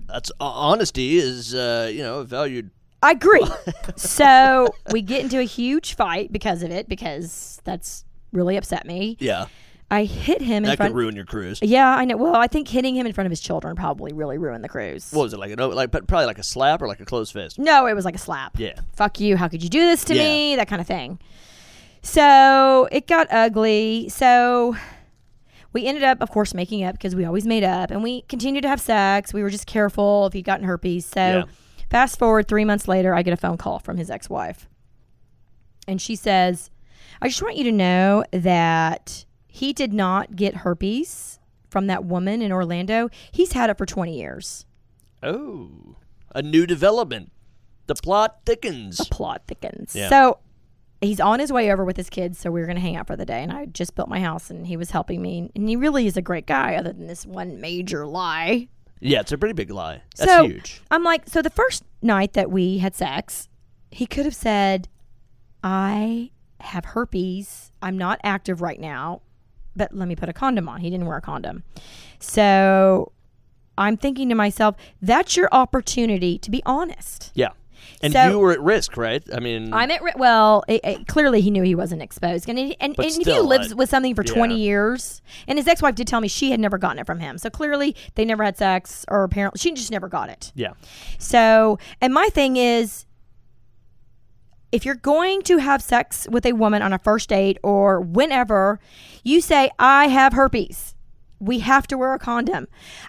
That's 0.07 0.31
uh, 0.39 0.45
honesty 0.45 1.17
is 1.17 1.53
uh, 1.55 1.89
you 1.91 2.01
know 2.03 2.24
valued. 2.24 2.71
I 3.03 3.12
agree. 3.12 3.45
so 3.95 4.74
we 4.91 5.01
get 5.01 5.21
into 5.21 5.39
a 5.39 5.43
huge 5.43 5.95
fight 5.95 6.31
because 6.31 6.62
of 6.63 6.71
it, 6.71 6.88
because 6.88 7.60
that's 7.63 8.05
really 8.31 8.57
upset 8.57 8.86
me. 8.86 9.17
Yeah, 9.19 9.45
I 9.89 10.03
hit 10.05 10.41
him 10.41 10.57
in 10.57 10.63
that 10.63 10.77
front. 10.77 10.91
could 10.93 10.98
ruin 10.98 11.15
your 11.15 11.25
cruise. 11.25 11.60
yeah, 11.62 11.89
I 11.89 12.05
know. 12.05 12.15
Well, 12.17 12.36
I 12.36 12.48
think 12.48 12.67
hitting 12.67 12.95
him 12.95 13.05
in 13.05 13.13
front 13.13 13.25
of 13.25 13.31
his 13.31 13.41
children 13.41 13.75
probably 13.75 14.13
really 14.13 14.38
ruined 14.38 14.63
the 14.63 14.69
cruise. 14.69 15.12
What 15.12 15.24
was 15.24 15.33
it 15.33 15.39
like? 15.39 15.51
A, 15.57 15.65
like 15.67 15.91
but 15.91 16.07
probably 16.07 16.27
like 16.27 16.39
a 16.39 16.43
slap 16.43 16.81
or 16.81 16.88
like 16.88 17.00
a 17.00 17.05
closed 17.05 17.33
fist. 17.33 17.57
no, 17.60 17.88
it 17.88 17.93
was 17.95 18.05
like 18.05 18.15
a 18.15 18.19
slap. 18.19 18.57
Yeah. 18.60 18.79
Fuck 18.93 19.19
you. 19.19 19.36
How 19.36 19.48
could 19.48 19.63
you 19.63 19.69
do 19.69 19.81
this 19.81 20.03
to 20.05 20.15
Yeah. 20.15 20.24
me? 20.24 20.55
That 20.55 20.67
kind 20.67 20.79
of 20.81 20.88
thing. 20.88 21.19
So 22.01 22.88
it 22.91 23.08
got 23.08 23.27
ugly. 23.31 24.10
So 24.10 24.75
we 25.74 25.86
ended 25.86 26.03
up, 26.03 26.22
of 26.22 26.29
course, 26.31 26.53
making 26.53 26.84
up 26.84 26.93
because 26.93 27.15
we 27.15 27.25
always 27.25 27.46
made 27.46 27.63
up, 27.63 27.91
and 27.91 28.03
we 28.03 28.24
continued 28.24 28.62
to 28.63 28.67
have 28.70 28.81
sex. 28.81 29.34
We 29.34 29.43
were 29.43 29.50
just 29.50 29.67
careful 29.67 30.25
if 30.27 30.34
he'd 30.34 30.43
gotten 30.43 30.65
herpes. 30.65 31.05
So 31.05 31.22
Yeah. 31.22 31.43
fast 31.89 32.20
forward 32.20 32.48
three 32.48 32.65
months 32.65 32.88
later, 32.88 33.13
I 33.13 33.22
get 33.22 33.34
a 33.34 33.38
phone 33.38 33.58
call 33.58 33.79
from 33.79 33.98
his 33.98 34.10
ex-wife, 34.10 34.67
and 35.88 36.01
she 36.01 36.15
says, 36.15 36.70
"I 37.22 37.27
just 37.27 37.41
want 37.41 37.55
you 37.55 37.63
to 37.65 37.72
know 37.72 38.24
that 38.31 39.25
he 39.48 39.72
did 39.74 39.93
not 39.93 40.36
get 40.36 40.58
herpes 40.58 41.39
from 41.70 41.88
that 41.88 42.03
woman 42.03 42.41
in 42.41 42.51
Orlando. 42.51 43.10
He's 43.31 43.53
had 43.53 43.70
it 43.70 43.77
for 43.77 43.86
20 43.86 44.17
years." 44.17 44.65
Oh, 45.24 45.96
a 46.34 46.41
new 46.41 46.65
development. 46.65 47.31
The 47.88 47.96
plot 47.96 48.39
thickens. 48.46 48.98
The 48.98 49.05
plot 49.05 49.43
thickens. 49.48 49.96
Yeah. 49.96 50.10
So 50.10 50.39
he's 51.01 51.20
on 51.20 51.39
his 51.39 51.51
way 51.51 51.72
over 51.72 51.84
with 51.84 51.98
his 51.98 52.10
kids, 52.10 52.39
so 52.39 52.51
we 52.51 52.62
were 52.62 52.67
going 52.67 52.77
to 52.77 52.81
hang 52.81 52.96
out 52.96 53.08
for 53.08 53.15
the 53.15 53.25
day. 53.25 53.43
And 53.43 53.51
I 53.51 53.65
just 53.65 53.96
built 53.96 54.08
my 54.08 54.20
house, 54.20 54.50
and 54.50 54.65
he 54.65 54.77
was 54.77 54.91
helping 54.91 55.22
me. 55.22 55.51
And 55.55 55.67
he 55.67 55.75
really 55.75 56.08
is 56.08 56.15
a 56.15 56.22
great 56.22 56.46
guy, 56.46 56.75
other 56.75 56.93
than 56.93 57.08
this 57.08 57.25
one 57.25 57.60
major 57.60 58.05
lie. 58.05 58.70
Yeah, 59.00 59.22
it's 59.22 59.31
a 59.31 59.38
pretty 59.38 59.53
big 59.53 59.72
lie. 59.72 60.03
That's 60.15 60.31
so 60.31 60.48
huge. 60.48 60.81
I'm 60.91 61.03
like, 61.03 61.27
so 61.27 61.41
the 61.41 61.50
first 61.50 61.84
night 62.01 62.34
that 62.34 62.51
we 62.51 62.77
had 62.77 62.96
sex, 62.96 63.50
he 63.89 64.05
could 64.05 64.25
have 64.25 64.36
said, 64.36 64.88
I 65.63 66.31
have 66.60 66.86
herpes. 66.86 67.72
I'm 67.81 67.98
not 67.98 68.20
active 68.24 68.62
right 68.62 68.79
now, 68.79 69.22
but 69.75 69.93
let 69.96 70.08
me 70.08 70.15
put 70.15 70.29
a 70.29 70.34
condom 70.34 70.70
on. 70.70 70.81
He 70.81 70.89
didn't 70.91 71.08
wear 71.08 71.17
a 71.17 71.22
condom. 71.22 71.63
So 72.20 73.12
I'm 73.77 73.98
thinking 73.98 74.29
to 74.29 74.36
myself, 74.36 74.75
that's 75.01 75.36
your 75.36 75.50
opportunity 75.51 76.38
to 76.38 76.51
be 76.51 76.62
honest. 76.65 77.31
Yeah, 77.34 77.50
and 78.01 78.13
So- 78.13 78.29
you 78.29 78.39
were 78.39 78.51
at 78.51 78.61
risk, 78.61 78.97
right? 78.97 79.23
I 79.33 79.39
mean, 79.39 79.73
I'm 79.73 79.89
at 79.91 80.01
ri- 80.01 80.13
well. 80.15 80.63
It, 80.67 80.81
it- 80.83 81.07
clearly, 81.07 81.41
he 81.41 81.51
knew 81.51 81.63
he 81.63 81.75
wasn't 81.75 82.01
exposed, 82.01 82.47
and 82.50 82.57
and, 82.57 82.75
and, 82.79 82.95
and 82.97 83.00
if 83.00 83.15
he 83.15 83.23
still, 83.23 83.45
lives 83.47 83.71
I- 83.71 83.75
with 83.75 83.89
something 83.89 84.15
for 84.15 84.23
20 84.23 84.55
years, 84.57 85.21
and 85.47 85.57
his 85.57 85.67
ex-wife 85.67 85.95
did 85.95 86.07
tell 86.07 86.21
me 86.21 86.27
she 86.27 86.51
had 86.51 86.59
never 86.59 86.77
gotten 86.77 87.00
it 87.00 87.05
from 87.05 87.19
him, 87.19 87.38
so 87.38 87.50
clearly 87.50 87.95
they 88.15 88.25
never 88.25 88.43
had 88.43 88.57
sex, 88.57 89.05
or 89.07 89.23
apparently 89.23 89.59
she 89.59 89.71
just 89.71 89.91
never 89.91 90.07
got 90.07 90.29
it. 90.29 90.51
yeah, 90.55 90.73
So, 91.19 91.79
and 92.01 92.13
my 92.13 92.27
thing 92.29 92.57
is, 92.57 93.05
if 94.71 94.85
you're 94.85 94.96
going 94.96 95.41
to 95.44 95.57
have 95.57 95.81
sex 95.81 96.27
with 96.31 96.46
a 96.46 96.53
woman 96.53 96.81
on 96.81 96.94
a 96.94 97.00
first 97.00 97.27
date 97.29 97.57
or 97.61 98.00
whenever, 98.00 98.79
you 99.24 99.41
say, 99.41 99.70
I 99.77 100.07
have 100.07 100.33
herpes. 100.33 100.96
We 101.39 101.59
have 101.59 101.87
to 101.87 101.98
wear 101.98 102.13
a 102.13 102.20
condom. 102.20 102.67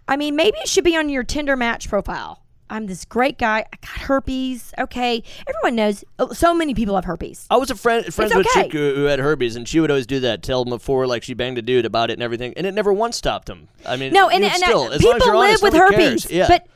I 0.09 0.17
mean, 0.17 0.35
maybe 0.35 0.57
it 0.59 0.69
should 0.69 0.85
be 0.85 0.97
on 0.97 1.09
your 1.09 1.23
Tinder 1.23 1.57
match 1.57 1.89
profile. 1.89 2.43
I'm 2.73 2.87
this 2.87 3.05
great 3.05 3.39
guy. 3.39 3.59
I 3.73 3.77
got 3.81 4.01
herpes. 4.03 4.73
Okay. 4.79 5.23
Everyone 5.47 5.77
knows. 5.77 6.05
oh, 6.19 6.33
So 6.33 6.55
many 6.55 6.75
people 6.75 6.95
have 6.95 7.05
herpes. 7.05 7.47
I 7.51 7.57
was 7.57 7.71
a 7.71 7.75
friend 7.75 8.13
friends 8.13 8.35
with 8.35 8.47
a 8.47 8.51
chick 8.55 8.73
who, 8.73 8.95
who 8.95 9.05
had 9.05 9.19
herpes, 9.19 9.57
and 9.57 9.69
she 9.69 9.79
would 9.79 9.91
always 9.91 10.07
do 10.07 10.21
that. 10.21 10.43
Tell 10.43 10.63
him 10.63 10.71
before, 10.71 11.07
like 11.07 11.23
she 11.23 11.35
banged 11.35 11.59
a 11.59 11.63
dude 11.63 11.85
about 11.85 12.11
it 12.11 12.15
and 12.15 12.23
everything, 12.23 12.55
and 12.57 12.67
it 12.67 12.73
never 12.73 12.93
once 12.93 13.17
stopped 13.17 13.49
him. 13.49 13.69
I 13.87 13.97
mean, 13.97 14.13
No, 14.13 14.29
and, 14.29 14.43
and 14.43 14.55
still, 14.55 14.91
I, 14.91 14.95
as 14.95 15.03
long 15.03 15.17
as 15.17 15.23
people 15.23 15.39
live 15.39 15.49
honest, 15.49 15.63
with 15.63 15.75
herpes. 15.75 16.31
Yeah, 16.31 16.49
But 16.49 16.67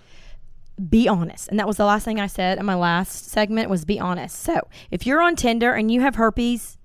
be 0.89 1.09
honest. 1.09 1.49
And 1.49 1.59
that 1.59 1.67
was 1.67 1.79
the 1.79 1.87
last 1.87 2.05
thing 2.05 2.21
I 2.21 2.27
said 2.27 2.59
in 2.59 2.67
my 2.67 2.75
last 2.75 3.31
segment 3.31 3.71
was 3.71 3.85
be 3.85 3.99
honest. 3.99 4.39
So 4.43 4.69
if 4.91 5.07
you're 5.07 5.23
on 5.23 5.35
Tinder 5.37 5.73
and 5.73 5.91
you 5.91 6.03
have 6.03 6.17
herpes, 6.17 6.77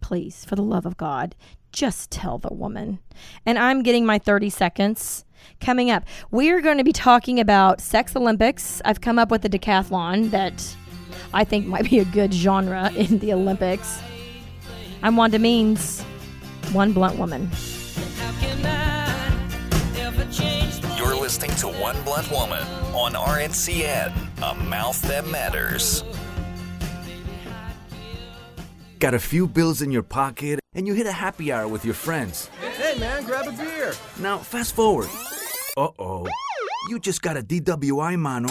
please, 0.00 0.44
for 0.44 0.56
the 0.56 0.62
love 0.62 0.84
of 0.84 0.96
God, 0.96 1.36
just 1.72 2.10
tell 2.10 2.38
the 2.38 2.52
woman. 2.52 2.98
And 3.46 3.58
I'm 3.58 3.82
getting 3.82 4.04
my 4.04 4.18
30 4.18 4.50
seconds 4.50 5.24
coming 5.60 5.90
up. 5.90 6.04
We 6.30 6.50
are 6.50 6.60
going 6.60 6.78
to 6.78 6.84
be 6.84 6.92
talking 6.92 7.40
about 7.40 7.80
sex 7.80 8.14
Olympics. 8.16 8.80
I've 8.84 9.00
come 9.00 9.18
up 9.18 9.30
with 9.30 9.44
a 9.44 9.48
decathlon 9.48 10.30
that 10.30 10.76
I 11.32 11.44
think 11.44 11.66
might 11.66 11.88
be 11.88 11.98
a 11.98 12.04
good 12.04 12.32
genre 12.32 12.90
in 12.92 13.18
the 13.18 13.32
Olympics. 13.32 14.00
I'm 15.02 15.16
Wanda 15.16 15.38
Means, 15.38 16.02
one 16.72 16.92
blunt 16.92 17.18
woman. 17.18 17.50
You're 20.96 21.16
listening 21.16 21.50
to 21.56 21.68
One 21.68 22.00
Blunt 22.02 22.30
Woman 22.30 22.62
on 22.94 23.12
RNCN, 23.12 24.12
a 24.42 24.54
mouth 24.64 25.00
that 25.02 25.26
matters. 25.26 26.02
Got 28.98 29.14
a 29.14 29.18
few 29.20 29.46
bills 29.46 29.80
in 29.80 29.92
your 29.92 30.02
pocket 30.02 30.58
and 30.74 30.86
you 30.86 30.92
hit 30.92 31.06
a 31.06 31.12
happy 31.12 31.52
hour 31.52 31.68
with 31.68 31.84
your 31.84 31.94
friends. 31.94 32.50
Hey 32.76 32.98
man, 32.98 33.24
grab 33.24 33.46
a 33.46 33.52
beer. 33.52 33.94
Now, 34.18 34.38
fast 34.38 34.74
forward. 34.74 35.08
Uh 35.76 35.90
oh. 36.00 36.26
You 36.88 36.98
just 36.98 37.22
got 37.22 37.36
a 37.36 37.42
DWI, 37.42 38.18
mano. 38.18 38.48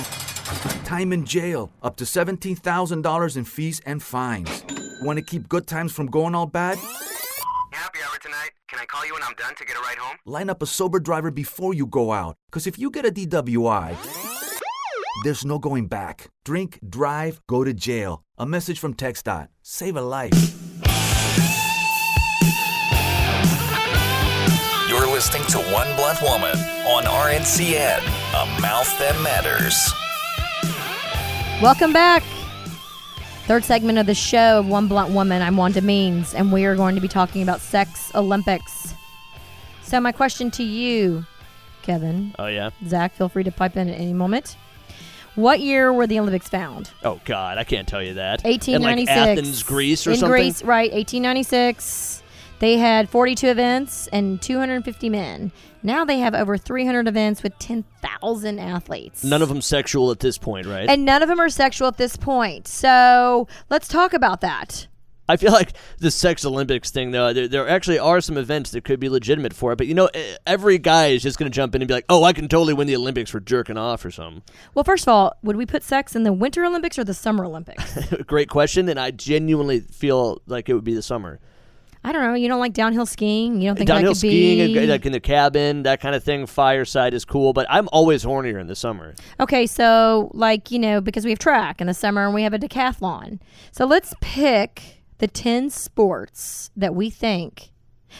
Time 0.86 1.12
in 1.12 1.26
jail, 1.26 1.70
up 1.84 1.98
to 1.98 2.06
$17,000 2.06 3.38
in 3.38 3.44
fees 3.44 3.82
and 3.86 4.02
fines. 4.02 4.64
Want 5.02 5.20
to 5.20 5.24
keep 5.24 5.50
good 5.50 5.68
times 5.68 5.92
from 5.92 6.06
going 6.08 6.34
all 6.34 6.46
bad? 6.46 6.78
Happy 7.72 8.00
hour 8.00 8.18
tonight. 8.22 8.52
Can 8.70 8.80
I 8.80 8.86
call 8.86 9.06
you 9.06 9.14
when 9.14 9.24
I'm 9.24 9.36
done 9.36 9.56
to 9.56 9.66
get 9.66 9.76
a 9.76 9.82
ride 9.82 9.98
home? 9.98 10.18
Line 10.26 10.50
up 10.50 10.62
a 10.62 10.66
sober 10.66 11.02
driver 11.02 11.30
before 11.30 11.74
you 11.74 11.86
go 11.86 12.14
out. 12.14 12.38
Because 12.50 12.68
if 12.68 12.80
you 12.80 12.90
get 12.90 13.06
a 13.06 13.12
DWI, 13.12 13.96
there's 15.24 15.46
no 15.46 15.60
going 15.60 15.88
back. 15.88 16.30
Drink, 16.46 16.80
drive, 16.88 17.42
go 17.48 17.64
to 17.64 17.74
jail. 17.74 18.24
A 18.38 18.46
message 18.46 18.80
from 18.80 18.94
TxDOT. 18.94 19.48
Save 19.62 19.98
a 19.98 20.02
life. 20.02 20.34
You're 24.90 25.08
listening 25.08 25.44
to 25.48 25.58
One 25.74 25.94
Blunt 25.96 26.22
Woman 26.22 26.58
on 26.88 27.04
RNCN, 27.04 28.00
a 28.00 28.62
mouth 28.62 28.98
that 29.00 29.20
matters. 29.24 29.94
Welcome 31.62 31.92
back. 31.92 32.24
Third 33.48 33.64
segment 33.64 33.98
of 33.98 34.06
the 34.06 34.16
show 34.16 34.60
of 34.60 34.68
One 34.68 34.88
Blunt 34.88 35.14
Woman. 35.14 35.42
I'm 35.42 35.58
Wanda 35.58 35.82
Means, 35.82 36.34
and 36.34 36.52
we 36.52 36.66
are 36.66 36.76
going 36.76 36.96
to 36.96 37.02
be 37.02 37.08
talking 37.08 37.42
about 37.42 37.62
sex 37.62 38.12
Olympics. 38.16 38.94
So, 39.84 40.00
my 40.00 40.12
question 40.12 40.52
to 40.52 40.64
you, 40.64 41.26
Kevin, 41.82 42.36
Oh 42.38 42.48
yeah. 42.48 42.72
Zach, 42.88 43.14
feel 43.14 43.30
free 43.30 43.44
to 43.46 43.52
pipe 43.52 43.78
in 43.78 43.88
at 43.90 44.00
any 44.00 44.14
moment. 44.14 44.58
What 45.38 45.60
year 45.60 45.94
were 45.94 46.08
the 46.08 46.20
Olympics 46.20 46.50
found? 46.50 46.90
Oh 47.04 47.22
God, 47.24 47.60
I 47.60 47.64
can't 47.64 47.88
tell 47.88 48.02
you 48.02 48.16
that. 48.16 48.44
1896. 48.44 49.12
In 49.12 49.18
like 49.20 49.30
Athens, 49.38 49.62
Greece, 49.62 50.08
or 50.08 50.10
In 50.10 50.18
something. 50.18 50.32
Greece, 50.32 50.64
right? 50.64 50.92
1896. 50.92 52.24
They 52.58 52.78
had 52.78 53.08
42 53.08 53.48
events 53.48 54.08
and 54.08 54.42
250 54.42 55.10
men. 55.10 55.52
Now 55.84 56.06
they 56.06 56.18
have 56.18 56.34
over 56.34 56.58
300 56.58 57.08
events 57.08 57.44
with 57.44 57.56
10,000 57.60 58.58
athletes. 58.58 59.24
None 59.24 59.44
of 59.44 59.50
them 59.50 59.62
sexual 59.62 60.10
at 60.10 60.22
this 60.22 60.40
point, 60.40 60.66
right? 60.66 60.90
and 60.90 61.06
none 61.06 61.22
of 61.22 61.30
them 61.30 61.40
are 61.40 61.50
sexual 61.50 61.88
at 61.88 61.98
this 61.98 62.18
point. 62.18 62.68
So 62.68 63.48
let's 63.70 63.88
talk 63.88 64.14
about 64.14 64.42
that. 64.42 64.88
I 65.30 65.38
feel 65.38 65.52
like 65.52 65.74
the 66.00 66.12
sex 66.12 66.46
Olympics 66.46 66.92
thing, 66.92 67.12
though, 67.12 67.34
there, 67.34 67.48
there 67.48 67.68
actually 67.68 68.00
are 68.00 68.22
some 68.22 68.38
events 68.38 68.72
that 68.72 68.84
could 68.84 69.00
be 69.00 69.10
legitimate 69.10 69.54
for 69.54 69.72
it. 69.74 69.78
But 69.78 69.88
you 69.88 69.94
know, 69.94 70.10
every 70.46 70.78
guy 70.78 71.08
is 71.08 71.24
just 71.24 71.38
going 71.38 71.52
to 71.52 71.56
jump 71.56 71.76
in 71.76 71.82
and 71.82 71.88
be 71.88 71.94
like, 71.94 72.06
"Oh, 72.10 72.24
I 72.24 72.34
can 72.34 72.48
totally 72.48 72.74
win 72.74 72.88
the 72.88 72.96
Olympics 72.96 73.32
for 73.32 73.40
jerking 73.40 73.78
off 73.78 74.06
or 74.06 74.12
something." 74.12 74.44
Well, 74.74 74.84
first 74.84 75.04
of 75.04 75.10
all, 75.10 75.34
would 75.44 75.56
we 75.56 75.66
put 75.66 75.84
sex 75.84 76.16
in 76.16 76.24
the 76.24 76.34
Winter 76.34 76.66
Olympics 76.66 76.98
or 76.98 77.04
the 77.04 77.14
Summer 77.14 77.46
Olympics? 77.46 77.98
Great 78.28 78.50
question, 78.50 78.88
and 78.90 79.00
I 79.00 79.12
genuinely 79.12 79.82
feel 79.82 80.42
like 80.48 80.70
it 80.70 80.74
would 80.74 80.84
be 80.84 80.94
the 80.94 81.02
summer. 81.02 81.40
I 82.04 82.14
don't 82.14 82.22
know. 82.22 82.36
You 82.36 82.48
don't 82.48 82.62
like 82.62 82.74
downhill 82.74 83.06
skiing? 83.06 83.60
You 83.60 83.68
don't 83.68 83.76
think 83.76 83.90
Downhill 83.90 84.16
skiing, 84.16 84.74
be? 84.74 84.88
like 84.88 85.06
in 85.06 85.12
the 85.12 85.20
cabin, 85.20 85.84
that 85.84 86.00
kind 86.00 86.16
of 86.16 86.24
thing. 86.24 86.46
Fireside 86.46 87.14
is 87.14 87.26
cool, 87.26 87.52
but 87.52 87.68
I'm 87.70 87.90
always 87.92 88.24
hornier 88.24 88.62
in 88.62 88.68
the 88.68 88.76
summer. 88.76 89.14
Okay, 89.42 89.68
so 89.68 90.32
like 90.34 90.72
you 90.72 90.80
know, 90.80 91.02
because 91.02 91.26
we 91.26 91.32
have 91.32 91.40
track 91.40 91.82
in 91.82 91.88
the 91.88 91.94
summer 91.94 92.24
and 92.26 92.34
we 92.34 92.44
have 92.44 92.54
a 92.54 92.60
decathlon. 92.60 93.40
So 93.72 93.86
let's 93.86 94.14
pick 94.22 95.02
the 95.20 95.28
ten 95.28 95.70
sports 95.70 96.70
that 96.76 96.94
we 96.96 97.10
think 97.10 97.72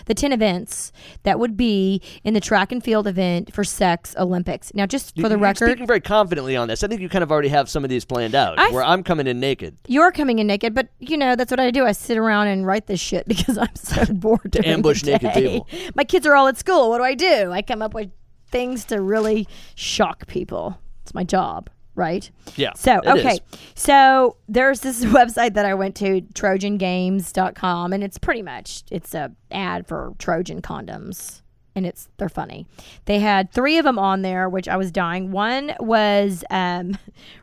the 0.06 0.14
10 0.14 0.34
events 0.34 0.92
that 1.24 1.40
would 1.40 1.56
be 1.56 2.02
in 2.26 2.34
the 2.34 2.42
track 2.42 2.74
and 2.74 2.84
field 2.84 3.08
event 3.08 3.54
for 3.54 3.64
sex 3.64 4.14
Olympics. 4.20 4.72
Now, 4.76 4.86
just 4.86 5.16
for 5.16 5.22
You- 5.22 5.30
the 5.30 5.36
you're 5.36 5.40
record, 5.40 5.70
speaking 5.70 5.88
very 5.88 6.02
confidently 6.02 6.58
on 6.58 6.68
this. 6.68 6.84
I 6.84 6.88
think 6.88 7.00
you 7.02 7.08
kind 7.08 7.24
of 7.24 7.32
already 7.32 7.48
have 7.48 7.70
some 7.70 7.86
of 7.86 7.90
these 7.90 8.04
planned 8.04 8.36
out. 8.36 8.60
I- 8.60 8.70
where 8.72 8.84
I'm 8.84 9.02
coming 9.02 9.28
in 9.28 9.40
naked. 9.40 9.78
you're 9.88 10.12
coming 10.12 10.40
in 10.40 10.46
naked, 10.48 10.74
but 10.76 10.90
you 11.00 11.16
know, 11.18 11.38
that's 11.38 11.50
what 11.50 11.62
I 11.62 11.72
do. 11.72 11.86
I 11.86 11.94
sit 11.94 12.18
around 12.18 12.48
and 12.48 12.66
write 12.68 12.88
this 12.88 13.00
shit 13.00 13.28
because 13.30 13.58
I'm 13.58 13.76
so 13.76 14.06
bored. 14.14 14.52
to 14.52 14.68
ambush 14.68 15.04
naked 15.06 15.32
people. 15.34 15.68
My 15.96 16.04
kids 16.04 16.28
are 16.28 16.36
all 16.36 16.48
at 16.48 16.58
school. 16.58 16.90
What 16.90 16.98
do 16.98 17.06
I 17.06 17.16
do? 17.16 17.52
I 17.54 17.62
come 17.62 17.82
up 17.82 17.94
with 17.94 18.12
things 18.52 18.84
to 18.86 19.02
really 19.02 19.48
shock 19.74 20.28
people. 20.28 20.78
It's 21.04 21.14
my 21.14 21.24
job, 21.24 21.70
right? 21.98 22.30
Yeah, 22.56 22.72
So, 22.76 23.02
okay. 23.06 23.34
is. 23.34 23.40
So, 23.76 24.38
there's 24.48 24.80
this 24.80 25.04
website 25.20 25.56
that 25.56 25.66
I 25.66 25.74
went 25.74 25.96
to, 25.98 26.22
trojangames.com, 26.22 27.92
and 27.92 28.04
it's 28.04 28.18
pretty 28.18 28.42
much 28.44 28.84
it's 28.90 29.14
a 29.14 29.34
ad 29.52 29.86
for 29.88 30.14
Trojan 30.20 30.62
condoms. 30.62 31.42
And 31.76 31.86
it's 31.86 32.08
they're 32.18 32.30
funny. 32.30 32.66
They 33.06 33.20
had 33.20 33.52
three 33.52 33.78
of 33.78 33.86
them 33.86 34.00
on 34.00 34.24
there, 34.24 34.50
which 34.50 34.68
I 34.68 34.78
was 34.78 34.92
dying. 34.92 35.32
One 35.32 35.76
was 35.80 36.44
um, 36.50 36.98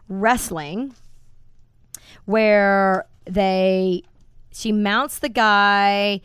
wrestling, 0.08 0.94
where 2.24 3.06
they 3.26 4.02
she 4.52 4.72
mounts 4.72 5.20
the 5.20 5.28
guy, 5.28 6.20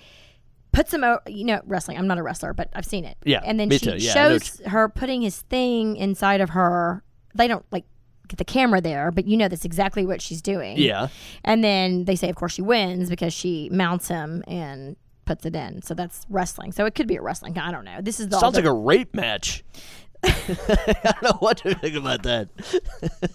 puts 0.71 0.91
him 0.91 1.03
over. 1.03 1.21
You 1.27 1.45
know, 1.45 1.61
wrestling. 1.65 1.99
I'm 1.99 2.07
not 2.07 2.17
a 2.17 2.23
wrestler, 2.23 2.53
but 2.53 2.69
I've 2.73 2.85
seen 2.85 3.05
it. 3.05 3.15
Yeah, 3.25 3.41
and 3.45 3.59
then 3.59 3.69
she 3.69 3.77
too. 3.77 3.97
Yeah, 3.97 4.11
I 4.11 4.15
know 4.29 4.33
what 4.33 4.43
shows 4.43 4.61
her 4.65 4.89
putting 4.89 5.21
his 5.21 5.41
thing 5.43 5.95
inside 5.95 6.41
of 6.41 6.49
her. 6.51 7.03
They 7.35 7.47
don't 7.47 7.65
like 7.71 7.85
get 8.29 8.37
the 8.37 8.45
camera 8.45 8.79
there, 8.79 9.11
but 9.11 9.25
you 9.25 9.35
know 9.35 9.47
that's 9.47 9.65
exactly 9.65 10.05
what 10.05 10.21
she's 10.21 10.41
doing. 10.41 10.77
Yeah. 10.77 11.09
And 11.43 11.63
then 11.63 12.05
they 12.05 12.15
say, 12.15 12.29
of 12.29 12.35
course, 12.35 12.53
she 12.53 12.61
wins 12.61 13.09
because 13.09 13.33
she 13.33 13.69
mounts 13.71 14.07
him 14.07 14.43
and 14.47 14.95
puts 15.25 15.45
it 15.45 15.55
in. 15.55 15.81
So 15.81 15.93
that's 15.93 16.25
wrestling. 16.29 16.71
So 16.71 16.85
it 16.85 16.95
could 16.95 17.07
be 17.07 17.15
a 17.17 17.21
wrestling. 17.21 17.57
I 17.57 17.71
don't 17.71 17.85
know. 17.85 17.99
This 18.01 18.19
is 18.19 18.29
the 18.29 18.39
Sounds 18.39 18.55
like 18.55 18.65
a 18.65 18.73
rape 18.73 19.13
match. 19.13 19.63
I 20.23 20.95
don't 21.03 21.23
know 21.23 21.37
what 21.39 21.57
to 21.59 21.73
think 21.75 21.95
about 21.95 22.23
that. 22.23 22.49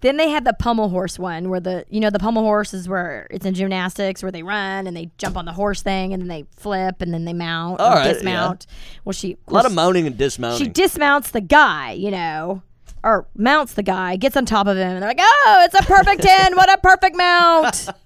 Then 0.00 0.16
they 0.16 0.28
had 0.28 0.44
the 0.44 0.52
pommel 0.52 0.88
horse 0.88 1.18
one 1.18 1.48
where 1.50 1.60
the 1.60 1.84
you 1.90 2.00
know 2.00 2.10
the 2.10 2.18
pommel 2.18 2.42
horse 2.42 2.72
is 2.74 2.88
where 2.88 3.26
it's 3.30 3.44
in 3.44 3.54
gymnastics 3.54 4.22
where 4.22 4.32
they 4.32 4.42
run 4.42 4.86
and 4.86 4.96
they 4.96 5.10
jump 5.18 5.36
on 5.36 5.44
the 5.44 5.52
horse 5.52 5.82
thing 5.82 6.12
and 6.12 6.20
then 6.22 6.28
they 6.28 6.44
flip 6.56 7.00
and 7.02 7.12
then 7.12 7.24
they 7.24 7.32
mount 7.32 7.80
All 7.80 7.90
right, 7.94 8.06
yeah. 8.06 8.12
dismount. 8.12 8.66
Well, 9.04 9.12
she 9.12 9.36
A 9.48 9.52
lot 9.52 9.66
of 9.66 9.72
mounting 9.72 10.06
and 10.06 10.16
dismounting. 10.16 10.64
she 10.66 10.70
dismounts 10.70 11.30
the 11.30 11.40
guy, 11.40 11.92
you 11.92 12.10
know, 12.10 12.62
or 13.02 13.26
mounts 13.34 13.74
the 13.74 13.82
guy, 13.82 14.16
gets 14.16 14.36
on 14.36 14.46
top 14.46 14.66
of 14.66 14.76
him, 14.76 14.88
and 14.88 15.02
they're 15.02 15.10
like, 15.10 15.20
"Oh, 15.20 15.62
it's 15.64 15.74
a 15.74 15.82
perfect 15.82 16.22
ten! 16.22 16.56
What 16.56 16.72
a 16.72 16.78
perfect 16.78 17.16
mount!" 17.16 17.88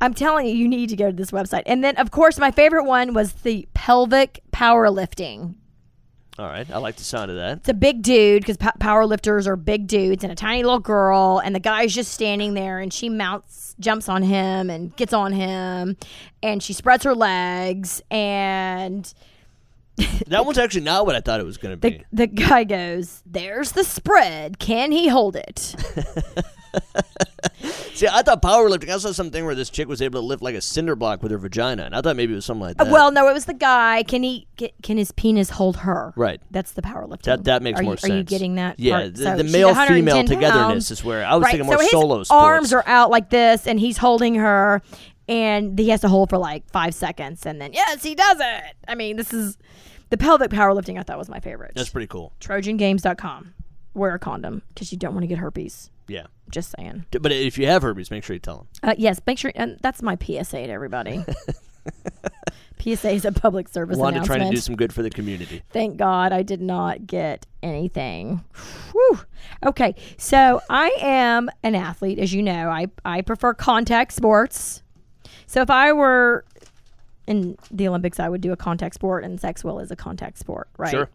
I'm 0.00 0.12
telling 0.12 0.46
you, 0.46 0.54
you 0.54 0.68
need 0.68 0.90
to 0.90 0.96
go 0.96 1.10
to 1.10 1.16
this 1.16 1.30
website. 1.30 1.62
And 1.64 1.82
then, 1.82 1.96
of 1.96 2.10
course, 2.10 2.38
my 2.38 2.50
favorite 2.50 2.84
one 2.84 3.14
was 3.14 3.32
the 3.32 3.66
pelvic 3.72 4.40
powerlifting. 4.52 5.54
All 6.38 6.46
right, 6.46 6.70
I 6.70 6.76
like 6.76 6.96
the 6.96 7.04
sound 7.04 7.30
of 7.30 7.36
that. 7.38 7.58
It's 7.58 7.68
a 7.70 7.74
big 7.74 8.02
dude 8.02 8.42
because 8.42 8.58
po- 8.58 8.72
power 8.78 9.06
lifters 9.06 9.46
are 9.46 9.56
big 9.56 9.86
dudes 9.86 10.22
and 10.22 10.30
a 10.30 10.36
tiny 10.36 10.62
little 10.62 10.80
girl, 10.80 11.40
and 11.42 11.54
the 11.54 11.60
guy's 11.60 11.94
just 11.94 12.12
standing 12.12 12.52
there, 12.52 12.78
and 12.78 12.92
she 12.92 13.08
mounts, 13.08 13.74
jumps 13.80 14.06
on 14.06 14.22
him, 14.22 14.68
and 14.68 14.94
gets 14.96 15.14
on 15.14 15.32
him, 15.32 15.96
and 16.42 16.62
she 16.62 16.74
spreads 16.74 17.04
her 17.04 17.14
legs, 17.14 18.02
and 18.10 19.14
That 20.28 20.44
one's 20.44 20.58
actually 20.58 20.82
not 20.82 21.06
what 21.06 21.14
I 21.16 21.20
thought 21.20 21.40
it 21.40 21.46
was 21.46 21.56
going 21.56 21.72
to 21.72 21.76
be. 21.76 21.98
the 22.12 22.26
the 22.26 22.26
guy 22.26 22.64
goes, 22.64 23.22
"There's 23.24 23.72
the 23.72 23.84
spread. 23.84 24.58
Can 24.58 24.92
he 24.92 25.08
hold 25.08 25.36
it?" 25.36 25.74
See, 27.94 28.06
I 28.06 28.20
thought 28.22 28.42
powerlifting. 28.42 28.90
I 28.90 28.98
saw 28.98 29.12
something 29.12 29.46
where 29.46 29.54
this 29.54 29.70
chick 29.70 29.88
was 29.88 30.02
able 30.02 30.20
to 30.20 30.26
lift 30.26 30.42
like 30.42 30.54
a 30.54 30.60
cinder 30.60 30.94
block 30.94 31.22
with 31.22 31.32
her 31.32 31.38
vagina, 31.38 31.84
and 31.84 31.94
I 31.96 32.02
thought 32.02 32.16
maybe 32.16 32.32
it 32.32 32.36
was 32.36 32.44
something 32.44 32.60
like 32.66 32.76
that. 32.76 32.88
well, 32.88 33.10
no, 33.10 33.26
it 33.28 33.32
was 33.32 33.46
the 33.46 33.54
guy. 33.54 34.02
Can 34.02 34.22
he? 34.22 34.46
Can 34.82 34.98
his 34.98 35.12
penis 35.12 35.50
hold 35.50 35.78
her? 35.78 36.12
Right. 36.16 36.40
That's 36.50 36.72
the 36.72 36.82
powerlifting. 36.82 37.22
That 37.22 37.44
that 37.44 37.62
makes 37.62 37.80
are 37.80 37.84
more 37.84 37.94
you, 37.94 37.98
sense. 37.98 38.12
Are 38.12 38.16
you 38.18 38.24
getting 38.24 38.56
that? 38.56 38.78
Yeah, 38.78 39.00
part? 39.00 39.14
the, 39.14 39.22
So 39.22 39.36
the 39.38 39.44
male 39.44 39.74
female 39.74 40.24
togetherness 40.24 40.52
pounds. 40.52 40.90
is 40.90 41.02
where 41.04 41.24
I 41.24 41.34
was 41.36 41.44
right. 41.44 41.52
thinking 41.52 41.66
more 41.66 41.76
so 41.76 41.80
his 41.82 41.90
solo 41.90 42.22
sports. 42.22 42.30
arms 42.30 42.72
are 42.74 42.84
out 42.86 43.10
like 43.10 43.30
this, 43.30 43.66
and 43.66 43.80
he's 43.80 43.96
holding 43.96 44.34
her, 44.34 44.82
and 45.28 45.78
he 45.78 45.88
has 45.90 46.00
to 46.02 46.08
hold 46.08 46.30
for 46.30 46.38
like 46.38 46.68
five 46.70 46.94
seconds, 46.94 47.46
and 47.46 47.60
then 47.60 47.72
yes, 47.72 48.02
he 48.02 48.14
does 48.14 48.38
it. 48.40 48.74
I 48.88 48.94
mean, 48.94 49.16
this 49.16 49.32
is 49.32 49.58
the 50.10 50.16
pelvic 50.16 50.50
powerlifting. 50.50 50.98
I 50.98 51.02
thought 51.02 51.18
was 51.18 51.28
my 51.28 51.40
favorite. 51.40 51.72
That's 51.74 51.90
pretty 51.90 52.06
cool. 52.06 52.32
TrojanGames.com. 52.40 53.54
Wear 53.94 54.14
a 54.14 54.18
condom 54.18 54.62
because 54.68 54.92
you 54.92 54.98
don't 54.98 55.14
want 55.14 55.22
to 55.22 55.28
get 55.28 55.38
herpes. 55.38 55.90
Yeah. 56.08 56.26
Just 56.50 56.74
saying. 56.78 57.06
But 57.10 57.32
if 57.32 57.58
you 57.58 57.66
have 57.66 57.82
herpes, 57.82 58.10
make 58.10 58.22
sure 58.24 58.34
you 58.34 58.40
tell 58.40 58.58
them. 58.58 58.66
Uh, 58.82 58.94
yes, 58.98 59.20
make 59.26 59.38
sure, 59.38 59.52
and 59.54 59.78
that's 59.82 60.02
my 60.02 60.16
PSA 60.16 60.66
to 60.66 60.70
everybody. 60.70 61.24
PSA 62.78 63.10
is 63.10 63.24
a 63.24 63.32
public 63.32 63.68
service 63.68 63.96
Wanted 63.96 64.16
announcement. 64.18 64.38
trying 64.40 64.50
to 64.50 64.54
do 64.54 64.60
some 64.60 64.76
good 64.76 64.92
for 64.92 65.02
the 65.02 65.10
community. 65.10 65.62
Thank 65.70 65.96
God 65.96 66.32
I 66.32 66.42
did 66.42 66.60
not 66.60 67.06
get 67.06 67.46
anything. 67.62 68.44
Whew. 68.92 69.20
Okay, 69.64 69.94
so 70.18 70.60
I 70.70 70.96
am 71.00 71.50
an 71.62 71.74
athlete, 71.74 72.18
as 72.18 72.32
you 72.32 72.42
know. 72.42 72.68
I, 72.68 72.86
I 73.04 73.22
prefer 73.22 73.54
contact 73.54 74.12
sports. 74.12 74.82
So 75.46 75.60
if 75.62 75.70
I 75.70 75.92
were 75.92 76.44
in 77.26 77.56
the 77.70 77.88
Olympics, 77.88 78.20
I 78.20 78.28
would 78.28 78.40
do 78.40 78.52
a 78.52 78.56
contact 78.56 78.94
sport, 78.94 79.24
and 79.24 79.40
sex 79.40 79.64
will 79.64 79.78
is 79.78 79.90
a 79.90 79.96
contact 79.96 80.38
sport, 80.38 80.68
right? 80.76 80.90
Sure. 80.90 81.08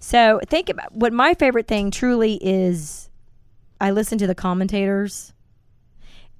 So 0.00 0.40
think 0.48 0.68
about 0.68 0.92
what 0.92 1.12
my 1.12 1.34
favorite 1.34 1.68
thing 1.68 1.90
truly 1.90 2.38
is. 2.42 3.10
I 3.80 3.90
listen 3.90 4.18
to 4.18 4.26
the 4.26 4.34
commentators, 4.34 5.32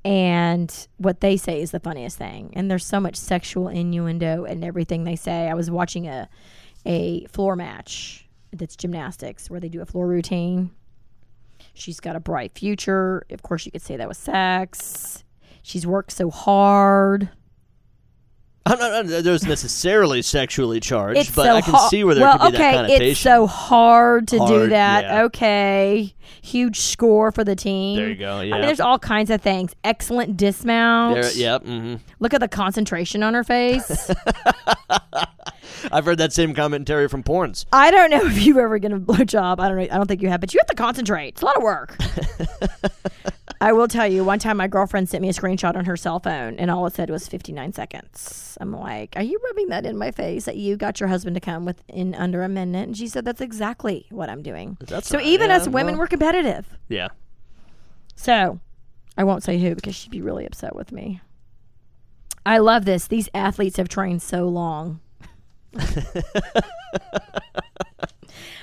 and 0.05 0.87
what 0.99 1.21
they 1.21 1.37
say 1.37 1.61
is 1.61 1.71
the 1.71 1.81
funniest 1.81 2.19
thing. 2.19 2.53
And 2.55 2.71
there's 2.71 2.85
so 2.85 3.01
much 3.01 3.17
sexual 3.17 3.69
innuendo 3.69 4.45
and 4.45 4.65
everything 4.65 5.05
they 5.05 5.17
say. 5.17 5.49
I 5.49 5.55
was 5.55 5.71
watching 5.71 6.09
a 6.09 6.29
a 6.85 7.25
floor 7.27 7.55
match 7.55 8.29
that's 8.53 8.77
gymnastics 8.77 9.49
where 9.49 9.61
they 9.61 9.69
do 9.69 9.81
a 9.81 9.87
floor 9.87 10.07
routine. 10.07 10.71
She's 11.75 12.01
got 12.01 12.17
a 12.17 12.21
bright 12.21 12.59
future. 12.59 13.25
Of 13.31 13.43
course, 13.43 13.65
you 13.65 13.73
could 13.73 13.83
say 13.83 13.97
that 13.97 14.09
was 14.09 14.19
sex. 14.19 15.25
She's 15.63 15.87
worked 15.87 16.13
so 16.13 16.31
hard. 16.31 17.31
I'm 18.65 18.79
not, 18.79 19.07
not- 19.07 19.25
there's 19.25 19.45
necessarily 19.45 20.23
sexually 20.23 20.79
charged, 20.79 21.19
It's 21.19 21.35
but 21.35 21.45
so 21.47 21.55
I 21.57 21.61
can 21.63 21.77
see 21.89 22.05
where 22.05 22.15
there 22.15 22.23
well, 22.25 22.39
could 22.39 22.53
be 22.53 22.57
okay, 22.59 22.71
that 22.71 22.75
connotation. 22.77 23.07
it's 23.11 23.21
so 23.21 23.47
hard 23.49 24.29
to 24.29 24.39
do 24.47 24.69
that. 24.69 25.03
yeah. 25.05 25.23
Okay, 25.25 26.15
huge 26.43 26.79
score 26.79 27.33
for 27.33 27.43
the 27.43 27.57
team. 27.57 27.97
There 27.97 28.09
you 28.09 28.15
go, 28.15 28.37
I 28.37 28.43
mean, 28.51 28.61
there's 28.61 28.79
all 28.79 29.01
kinds 29.01 29.31
of 29.31 29.41
things. 29.43 29.75
Excellent 29.83 30.37
dismount. 30.37 31.21
There, 31.21 31.33
yeah, 31.33 31.59
hmm 31.59 31.97
Look 32.21 32.35
at 32.35 32.41
the 32.41 32.47
concentration 32.47 33.25
on 33.25 33.35
her 33.35 33.43
face. 33.43 34.11
I've 35.91 36.05
heard 36.05 36.19
that 36.19 36.33
same 36.33 36.55
commentary 36.55 37.09
from 37.09 37.25
porns. 37.25 37.65
I 37.73 37.91
don't 37.91 38.11
know 38.11 38.21
if 38.27 38.45
you 38.45 38.61
ever 38.61 38.79
get 38.79 38.93
a 38.93 38.99
blowjob. 39.01 39.59
I 39.59 39.69
don't 39.69 39.77
know. 39.77 39.83
I 39.83 39.97
don't 39.97 40.07
think 40.07 40.23
you 40.23 40.29
have, 40.29 40.41
but 40.41 40.55
you 40.55 40.61
have 40.61 40.69
to 40.69 40.77
concentrate. 40.77 41.29
It's 41.31 41.43
a 41.43 41.47
lot 41.47 41.57
of 41.57 41.63
work. 41.65 41.97
I 43.63 43.73
will 43.73 43.87
tell 43.87 44.09
you. 44.09 44.25
One 44.25 44.41
time, 44.41 44.57
my 44.57 44.67
girlfriend 44.67 45.09
sent 45.09 45.23
me 45.23 45.29
a 45.29 45.33
screenshot 45.33 45.77
on 45.77 45.85
her 45.85 45.97
cell 45.97 46.19
phone, 46.19 46.57
and 46.59 46.69
all 46.69 46.85
it 46.87 46.95
said 46.95 47.11
was 47.11 47.29
59 47.29 47.73
seconds. 47.73 48.59
I'm 48.61 48.73
like, 48.73 49.13
"Are 49.17 49.23
you 49.23 49.39
rubbing 49.45 49.69
that 49.69 49.87
in 49.87 49.97
my 49.97 50.11
face 50.11 50.47
that 50.47 50.57
you 50.57 50.77
got 50.77 50.99
your 50.99 51.09
husband 51.09 51.35
to 51.37 51.41
come 51.41 51.65
within 51.65 52.15
under 52.17 52.43
a 52.43 52.49
minute?" 52.49 52.89
And 52.89 52.97
she 52.97 53.07
said, 53.07 53.25
"That's 53.25 53.41
exactly 53.41 54.07
what 54.11 54.29
I'm 54.29 54.43
doing." 54.43 54.79
That's 54.81 55.07
so 55.07 55.19
not- 55.19 55.27
even 55.27 55.51
yeah, 55.51 55.57
us 55.59 55.69
women, 55.69 55.95
well- 55.95 56.01
we're 56.01 56.07
competitive. 56.09 56.77
Yeah. 56.89 57.09
So, 58.17 58.59
I 59.17 59.23
won't 59.25 59.45
say 59.45 59.59
who 59.59 59.77
because 59.77 59.95
she'd 59.95 60.11
be 60.11 60.21
really 60.23 60.45
upset 60.45 60.75
with 60.75 60.91
me. 60.91 61.21
I 62.45 62.59
love 62.59 62.85
this. 62.85 63.07
These 63.07 63.29
athletes 63.33 63.77
have 63.77 63.89
trained 63.89 64.23
so 64.23 64.49
long. 64.49 64.99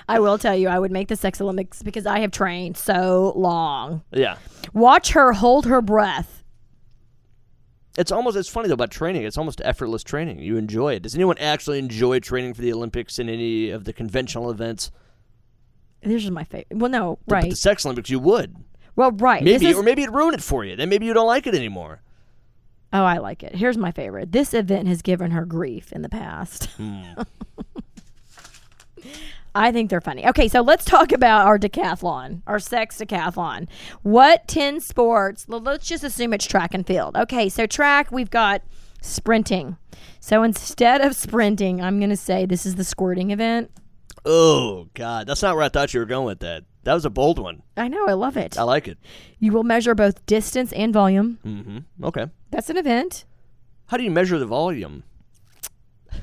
I 0.10 0.20
will 0.20 0.38
tell 0.38 0.56
you, 0.56 0.68
I 0.68 0.80
would 0.80 0.92
make 0.92 1.08
the 1.08 1.16
Sex 1.16 1.40
Olympics 1.40 1.82
because 1.84 2.06
I 2.06 2.20
have 2.20 2.32
trained 2.32 2.76
so 2.78 3.32
long. 3.36 4.04
Yeah. 4.12 4.38
Watch 4.74 5.12
her 5.12 5.34
hold 5.34 5.66
her 5.68 5.82
breath. 5.82 6.44
It's 7.98 8.12
almost 8.12 8.38
it's 8.38 8.50
funny 8.50 8.68
though 8.70 8.74
about 8.76 8.92
training. 8.92 9.24
It's 9.24 9.38
almost 9.38 9.62
effortless 9.64 10.04
training. 10.04 10.40
You 10.40 10.58
enjoy 10.58 10.94
it. 10.96 11.04
Does 11.04 11.16
anyone 11.16 11.38
actually 11.38 11.80
enjoy 11.80 12.20
training 12.20 12.54
for 12.54 12.62
the 12.62 12.72
Olympics 12.74 13.20
in 13.20 13.30
any 13.30 13.70
of 13.72 13.84
the 13.86 13.94
conventional 13.94 14.50
events? 14.50 14.90
This 16.02 16.24
is 16.24 16.32
my 16.32 16.44
favorite. 16.46 16.68
Well, 16.72 16.90
no, 16.90 17.16
The- 17.16 17.20
but 17.28 17.36
right. 17.36 17.50
The 17.50 17.56
Sex 17.56 17.86
Olympics, 17.86 18.10
you 18.10 18.20
would. 18.20 18.56
well, 18.96 19.12
right. 19.12 19.44
Maybe, 19.44 19.68
is- 19.68 19.76
or 19.78 19.84
maybe 19.84 20.04
it 20.04 20.12
ruined 20.12 20.36
it 20.36 20.42
for 20.44 20.64
you. 20.64 20.76
Then 20.78 20.88
maybe 20.90 21.06
you 21.06 21.14
don't 21.14 21.28
like 21.28 21.46
it 21.46 21.54
anymore. 21.56 22.02
oh, 22.94 23.04
I 23.04 23.18
like 23.18 23.44
it. 23.44 23.54
Here's 23.56 23.78
my 23.78 23.92
favorite. 23.92 24.32
This 24.32 24.54
event 24.54 24.88
has 24.88 25.02
given 25.02 25.32
her 25.32 25.46
grief 25.46 25.92
in 25.92 26.02
the 26.02 26.10
past. 26.10 26.66
Hmm. 26.78 27.04
I 29.56 29.72
think 29.72 29.90
they're 29.90 30.02
funny. 30.02 30.28
Okay, 30.28 30.48
so 30.48 30.62
let's 30.62 30.86
talk 30.86 31.12
about 31.12 31.46
our 31.48 31.58
decathlon, 31.58 32.42
our 32.48 32.60
sex 32.60 32.98
decathlon. 32.98 33.68
What 34.04 34.48
10 34.48 34.80
sports? 34.80 35.48
well, 35.48 35.60
Let's 35.60 35.88
just 35.88 36.04
assume 36.04 36.34
it's 36.34 36.46
track 36.46 36.74
and 36.74 36.86
field. 36.86 37.16
Okay, 37.18 37.50
so 37.50 37.66
track, 37.66 38.12
we've 38.12 38.30
got 38.30 38.62
sprinting. 39.02 39.78
So 40.20 40.44
instead 40.44 41.02
of 41.02 41.16
sprinting, 41.16 41.82
I'm 41.82 42.00
going 42.00 42.10
to 42.10 42.18
say 42.18 42.46
this 42.46 42.66
is 42.66 42.76
the 42.76 42.84
squirting 42.84 43.32
event. 43.32 43.72
Oh 44.26 44.90
God, 44.94 45.28
that's 45.28 45.42
not 45.42 45.56
where 45.56 45.64
I 45.64 45.70
thought 45.70 45.94
you 45.94 46.00
were 46.02 46.06
going 46.06 46.26
with 46.26 46.40
that. 46.40 46.64
That 46.84 46.94
was 46.94 47.06
a 47.06 47.10
bold 47.10 47.40
one. 47.40 47.64
I 47.78 47.88
know, 47.88 48.06
I 48.08 48.14
love 48.14 48.38
it. 48.38 48.58
I 48.58 48.64
like 48.64 48.88
it. 48.88 48.98
You 49.40 49.52
will 49.52 49.64
measure 49.64 49.96
both 49.96 50.26
distance 50.26 50.72
and 50.74 50.94
volume. 50.94 51.40
Mm-hmm. 51.46 52.04
Okay. 52.06 52.28
That's 52.52 52.70
an 52.70 52.78
event. 52.78 53.26
How 53.88 53.98
do 53.98 54.04
you 54.04 54.12
measure 54.12 54.38
the 54.38 54.46
volume? 54.46 55.04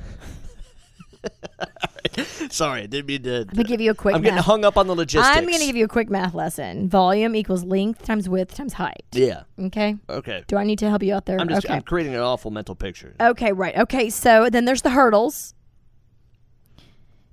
Sorry, 2.50 2.82
I 2.82 2.86
didn't 2.86 3.06
mean 3.06 3.22
to. 3.24 3.38
Let 3.40 3.56
me 3.56 3.64
give 3.64 3.80
you 3.80 3.90
a 3.90 3.94
quick 3.94 4.14
I'm 4.14 4.22
getting 4.22 4.38
hung 4.38 4.64
up 4.64 4.76
on 4.76 4.86
the 4.86 4.94
logistics. 4.94 5.36
I'm 5.36 5.44
going 5.46 5.58
to 5.60 5.66
give 5.66 5.76
you 5.76 5.84
a 5.84 5.88
quick 5.88 6.10
math 6.10 6.34
lesson. 6.34 6.88
Volume 6.88 7.34
equals 7.36 7.64
length 7.64 8.04
times 8.04 8.28
width 8.28 8.54
times 8.54 8.74
height. 8.74 9.04
Yeah. 9.12 9.42
Okay. 9.58 9.96
Okay. 10.08 10.44
Do 10.46 10.56
I 10.56 10.64
need 10.64 10.78
to 10.80 10.88
help 10.88 11.02
you 11.02 11.14
out 11.14 11.26
there? 11.26 11.40
I'm 11.40 11.48
just 11.48 11.64
okay. 11.66 11.74
I'm 11.74 11.82
creating 11.82 12.14
an 12.14 12.20
awful 12.20 12.50
mental 12.50 12.74
picture. 12.74 13.14
Okay, 13.20 13.52
right. 13.52 13.76
Okay, 13.76 14.10
so 14.10 14.48
then 14.50 14.64
there's 14.64 14.82
the 14.82 14.90
hurdles. 14.90 15.54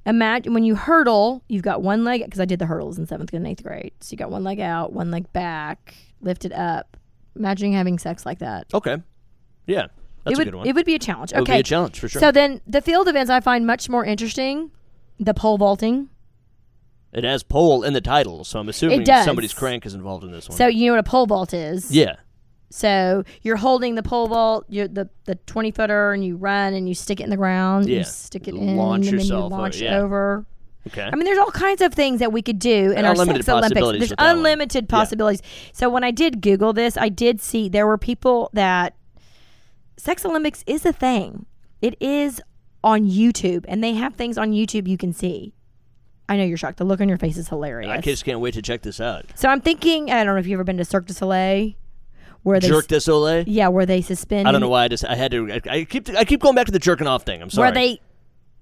Imagine 0.05 0.53
when 0.53 0.65
you 0.65 0.75
hurdle, 0.75 1.43
you've 1.47 1.63
got 1.63 1.81
one 1.81 2.03
leg 2.03 2.23
because 2.25 2.39
I 2.39 2.45
did 2.45 2.59
the 2.59 2.65
hurdles 2.65 2.99
in 2.99 3.07
seventh 3.07 3.33
and 3.33 3.47
eighth 3.47 3.63
grade. 3.63 3.93
So 4.01 4.11
you 4.11 4.17
got 4.17 4.31
one 4.31 4.43
leg 4.43 4.59
out, 4.59 4.91
one 4.91 5.11
leg 5.11 5.31
back, 5.31 5.95
lifted 6.21 6.51
up. 6.51 6.97
Imagine 7.37 7.71
having 7.73 7.97
sex 7.97 8.25
like 8.25 8.39
that. 8.39 8.67
Okay. 8.73 8.97
Yeah. 9.65 9.87
That's 10.23 10.33
it 10.33 10.37
would 10.37 10.47
a 10.47 10.51
good 10.51 10.57
one. 10.57 10.67
it 10.67 10.75
would 10.75 10.85
be 10.85 10.95
a 10.95 10.99
challenge. 10.99 11.33
Okay. 11.33 11.37
It 11.37 11.41
would 11.41 11.47
be 11.55 11.59
a 11.59 11.63
challenge, 11.63 11.99
for 11.99 12.07
sure. 12.07 12.19
So 12.19 12.31
then 12.31 12.61
the 12.65 12.81
field 12.81 13.07
events 13.07 13.29
I 13.29 13.39
find 13.39 13.65
much 13.67 13.89
more 13.89 14.05
interesting. 14.05 14.71
The 15.19 15.33
pole 15.33 15.57
vaulting. 15.57 16.09
It 17.11 17.23
has 17.23 17.43
pole 17.43 17.83
in 17.83 17.93
the 17.93 18.01
title, 18.01 18.43
so 18.43 18.59
I'm 18.59 18.67
assuming 18.69 19.05
somebody's 19.05 19.53
crank 19.53 19.85
is 19.85 19.93
involved 19.93 20.23
in 20.23 20.31
this 20.31 20.49
one. 20.49 20.57
So 20.57 20.65
you 20.67 20.87
know 20.87 20.93
what 20.93 20.99
a 20.99 21.09
pole 21.09 21.27
vault 21.27 21.53
is? 21.53 21.91
yeah. 21.91 22.15
So 22.71 23.23
you're 23.43 23.57
holding 23.57 23.93
the 23.93 24.01
pole 24.01 24.27
vault, 24.27 24.65
you're 24.67 24.87
the 24.87 25.07
the 25.25 25.35
twenty 25.35 25.69
footer, 25.69 26.11
and 26.11 26.25
you 26.25 26.37
run 26.37 26.73
and 26.73 26.89
you 26.89 26.95
stick 26.95 27.19
it 27.19 27.23
in 27.23 27.29
the 27.29 27.37
ground. 27.37 27.87
Yeah. 27.87 27.99
You 27.99 28.03
stick 28.03 28.47
it 28.47 28.55
in, 28.55 28.77
Launch 28.77 29.05
and 29.05 29.19
then 29.19 29.27
you 29.27 29.37
launch 29.37 29.79
yeah. 29.79 29.99
over. 29.99 30.47
Okay. 30.87 31.03
I 31.03 31.15
mean, 31.15 31.25
there's 31.25 31.37
all 31.37 31.51
kinds 31.51 31.81
of 31.83 31.93
things 31.93 32.19
that 32.19 32.31
we 32.33 32.41
could 32.41 32.57
do 32.57 32.91
in 32.91 32.97
And 32.97 33.05
our 33.05 33.15
sex 33.15 33.27
Olympics. 33.27 33.45
There's 33.45 33.61
with 34.09 34.09
that 34.09 34.17
one. 34.17 34.37
unlimited 34.37 34.85
Yeah. 34.85 34.97
possibilities. 34.97 35.41
So 35.71 35.87
when 35.87 36.03
I 36.03 36.09
did 36.09 36.41
Google 36.41 36.73
this, 36.73 36.97
I 36.97 37.09
did 37.09 37.39
see 37.41 37.69
there 37.69 37.85
were 37.85 37.99
people 37.99 38.49
that 38.53 38.95
sex 39.97 40.25
Olympics 40.25 40.63
is 40.67 40.85
a 40.85 40.93
thing. 40.93 41.45
It 41.81 41.95
is 41.99 42.41
on 42.83 43.09
YouTube, 43.09 43.65
and 43.67 43.83
they 43.83 43.93
have 43.93 44.15
things 44.15 44.37
on 44.37 44.51
YouTube 44.51 44.87
you 44.87 44.97
can 44.97 45.13
see. 45.13 45.53
I 46.29 46.37
know 46.37 46.43
you're 46.43 46.57
shocked. 46.57 46.77
The 46.77 46.85
look 46.85 47.01
on 47.01 47.09
your 47.09 47.17
face 47.17 47.37
is 47.37 47.49
hilarious. 47.49 47.91
I 47.91 47.99
just 47.99 48.23
can't 48.25 48.39
wait 48.39 48.53
to 48.53 48.61
check 48.61 48.81
this 48.81 49.01
out. 49.01 49.25
So 49.35 49.49
I'm 49.49 49.61
thinking. 49.61 50.09
I 50.11 50.23
don't 50.23 50.35
know 50.35 50.39
if 50.39 50.47
you've 50.47 50.57
ever 50.57 50.63
been 50.63 50.77
to 50.77 50.85
Cirque 50.85 51.05
du 51.05 51.13
Soleil, 51.13 51.73
where 52.43 52.59
they 52.59 52.67
Jerk 52.69 52.87
de 52.87 52.99
Soleil. 53.01 53.43
yeah, 53.47 53.67
where 53.67 53.85
they 53.85 54.01
suspend. 54.01 54.47
I 54.47 54.51
don't 54.51 54.61
know 54.61 54.69
why 54.69 54.85
I 54.85 54.87
just 54.87 55.05
I 55.05 55.15
had 55.15 55.31
to. 55.31 55.51
I, 55.51 55.61
I 55.69 55.83
keep 55.83 56.09
I 56.11 56.23
keep 56.23 56.41
going 56.41 56.55
back 56.55 56.65
to 56.67 56.71
the 56.71 56.79
jerking 56.79 57.07
off 57.07 57.23
thing. 57.23 57.41
I'm 57.41 57.49
sorry. 57.49 57.67
Where 57.67 57.73
they, 57.73 58.01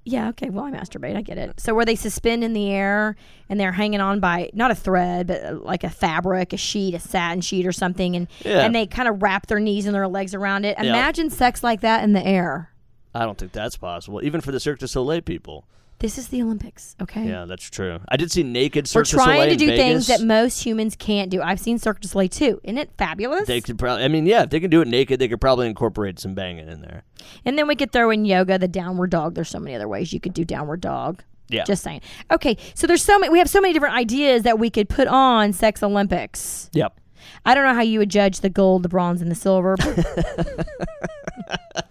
yeah, 0.03 0.29
okay. 0.29 0.49
Well, 0.49 0.65
I 0.65 0.71
masturbate. 0.71 1.15
I 1.15 1.21
get 1.21 1.37
it. 1.37 1.59
So 1.59 1.73
where 1.75 1.85
they 1.85 1.95
suspend 1.95 2.43
in 2.43 2.53
the 2.53 2.71
air 2.71 3.15
and 3.49 3.59
they're 3.59 3.71
hanging 3.71 4.01
on 4.01 4.19
by 4.19 4.49
not 4.53 4.71
a 4.71 4.75
thread, 4.75 5.27
but 5.27 5.43
uh, 5.43 5.59
like 5.61 5.83
a 5.83 5.89
fabric, 5.89 6.53
a 6.53 6.57
sheet, 6.57 6.95
a 6.95 6.99
satin 6.99 7.41
sheet 7.41 7.65
or 7.67 7.71
something, 7.71 8.15
and 8.15 8.27
Yeah. 8.43 8.65
and 8.65 8.73
they 8.73 8.87
kind 8.87 9.07
of 9.07 9.21
wrap 9.21 9.47
their 9.47 9.59
knees 9.59 9.85
and 9.85 9.93
their 9.93 10.07
legs 10.07 10.33
around 10.33 10.65
it. 10.65 10.75
Yeah. 10.77 10.89
Imagine 10.89 11.29
sex 11.29 11.63
like 11.63 11.81
that 11.81 12.03
in 12.03 12.13
the 12.13 12.25
air. 12.25 12.69
I 13.13 13.25
don't 13.25 13.37
think 13.37 13.51
that's 13.51 13.75
possible, 13.77 14.21
even 14.23 14.41
for 14.41 14.51
the 14.51 14.59
Cirque 14.59 14.79
du 14.79 14.87
Soleil 14.87 15.21
people. 15.21 15.65
This 16.01 16.17
is 16.17 16.29
the 16.29 16.41
Olympics, 16.41 16.95
okay? 16.99 17.27
Yeah, 17.27 17.45
that's 17.45 17.69
true. 17.69 17.99
I 18.09 18.17
did 18.17 18.31
see 18.31 18.41
naked 18.41 18.85
We're 18.85 19.05
Cirque 19.05 19.07
Soleil 19.21 19.25
trying 19.25 19.49
to 19.51 19.55
do 19.55 19.67
things 19.67 20.07
that 20.07 20.21
most 20.21 20.65
humans 20.65 20.95
can't 20.95 21.29
do. 21.29 21.43
I've 21.43 21.59
seen 21.59 21.77
Cirque 21.77 22.01
du 22.01 22.07
Soleil 22.07 22.27
too. 22.27 22.59
Isn't 22.63 22.79
it 22.79 22.89
fabulous? 22.97 23.47
They 23.47 23.61
could 23.61 23.77
probably. 23.77 24.03
I 24.03 24.07
mean, 24.07 24.25
yeah, 24.25 24.41
if 24.41 24.49
they 24.49 24.59
can 24.59 24.71
do 24.71 24.81
it 24.81 24.87
naked, 24.87 25.19
they 25.19 25.27
could 25.27 25.39
probably 25.39 25.67
incorporate 25.67 26.17
some 26.17 26.33
banging 26.33 26.67
in 26.67 26.81
there. 26.81 27.03
And 27.45 27.55
then 27.55 27.67
we 27.67 27.75
could 27.75 27.91
throw 27.91 28.09
in 28.09 28.25
yoga, 28.25 28.57
the 28.57 28.67
downward 28.67 29.11
dog. 29.11 29.35
There's 29.35 29.49
so 29.49 29.59
many 29.59 29.75
other 29.75 29.87
ways 29.87 30.11
you 30.11 30.19
could 30.19 30.33
do 30.33 30.43
downward 30.43 30.81
dog. 30.81 31.23
Yeah. 31.49 31.65
Just 31.65 31.83
saying. 31.83 32.01
Okay, 32.31 32.57
so 32.73 32.87
there's 32.87 33.03
so 33.03 33.19
many. 33.19 33.31
We 33.31 33.37
have 33.37 33.49
so 33.49 33.61
many 33.61 33.71
different 33.71 33.93
ideas 33.93 34.41
that 34.41 34.57
we 34.57 34.71
could 34.71 34.89
put 34.89 35.07
on 35.07 35.53
Sex 35.53 35.83
Olympics. 35.83 36.71
Yep. 36.73 36.99
I 37.45 37.53
don't 37.53 37.63
know 37.63 37.75
how 37.75 37.81
you 37.81 37.99
would 37.99 38.09
judge 38.09 38.39
the 38.39 38.49
gold, 38.49 38.81
the 38.81 38.89
bronze, 38.89 39.21
and 39.21 39.29
the 39.29 39.35
silver. 39.35 39.75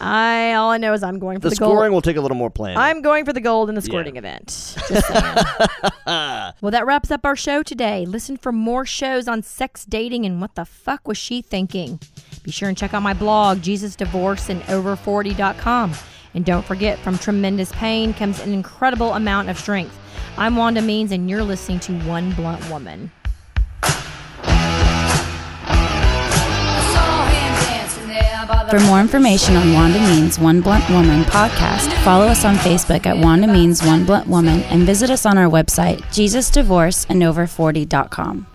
I 0.00 0.54
all 0.54 0.70
I 0.70 0.78
know 0.78 0.92
is 0.94 1.02
I'm 1.02 1.18
going 1.18 1.38
for 1.40 1.48
The 1.48 1.54
the, 1.54 1.60
gold. 1.60 1.72
scoring 1.72 1.92
will 1.92 2.00
take 2.00 2.16
a 2.16 2.20
little 2.20 2.36
more 2.36 2.50
planning. 2.50 2.78
I'm 2.78 3.02
going 3.02 3.24
for 3.24 3.32
the 3.32 3.40
gold 3.40 3.68
in 3.68 3.74
the 3.74 3.82
squirting 3.82 4.16
event. 4.16 4.46
Just 4.88 5.10
well, 6.06 6.70
that 6.70 6.86
wraps 6.86 7.10
up 7.10 7.24
our 7.26 7.36
show 7.36 7.62
today. 7.62 8.06
Listen 8.06 8.36
for 8.36 8.52
more 8.52 8.86
shows 8.86 9.28
on 9.28 9.42
sex, 9.42 9.84
dating, 9.84 10.24
and 10.24 10.40
what 10.40 10.54
the 10.54 10.64
fuck 10.64 11.06
was 11.06 11.18
she 11.18 11.42
thinking. 11.42 12.00
Be 12.42 12.50
sure 12.50 12.68
and 12.68 12.78
check 12.78 12.94
out 12.94 13.02
my 13.02 13.12
blog, 13.14 13.60
Jesus 13.60 13.94
Divorce 13.96 14.48
and 14.48 14.62
Over40.com. 14.62 15.92
And 16.32 16.44
don't 16.44 16.64
forget, 16.64 16.98
from 17.00 17.18
tremendous 17.18 17.72
pain 17.72 18.14
comes 18.14 18.40
an 18.40 18.52
incredible 18.52 19.14
amount 19.14 19.50
of 19.50 19.58
strength. 19.58 19.98
I'm 20.38 20.56
Wanda 20.56 20.80
Means, 20.80 21.12
and 21.12 21.28
you're 21.28 21.42
listening 21.42 21.80
to 21.80 21.92
One 22.08 22.32
Blunt 22.32 22.70
Woman. 22.70 23.10
For 28.70 28.80
more 28.80 29.00
information 29.00 29.56
on 29.56 29.72
Wanda 29.72 29.98
Means 29.98 30.38
One 30.38 30.60
Blunt 30.60 30.88
Woman 30.88 31.24
podcast, 31.24 31.92
follow 32.04 32.26
us 32.26 32.44
on 32.44 32.54
Facebook 32.56 33.06
at 33.06 33.18
Wanda 33.18 33.46
Means 33.46 33.82
One 33.82 34.04
Blunt 34.06 34.26
Woman 34.28 34.62
and 34.64 34.82
visit 34.84 35.10
us 35.10 35.26
on 35.26 35.36
our 35.36 35.50
website, 35.50 36.00
JesusDivorceAndOver40.com. 36.12 38.46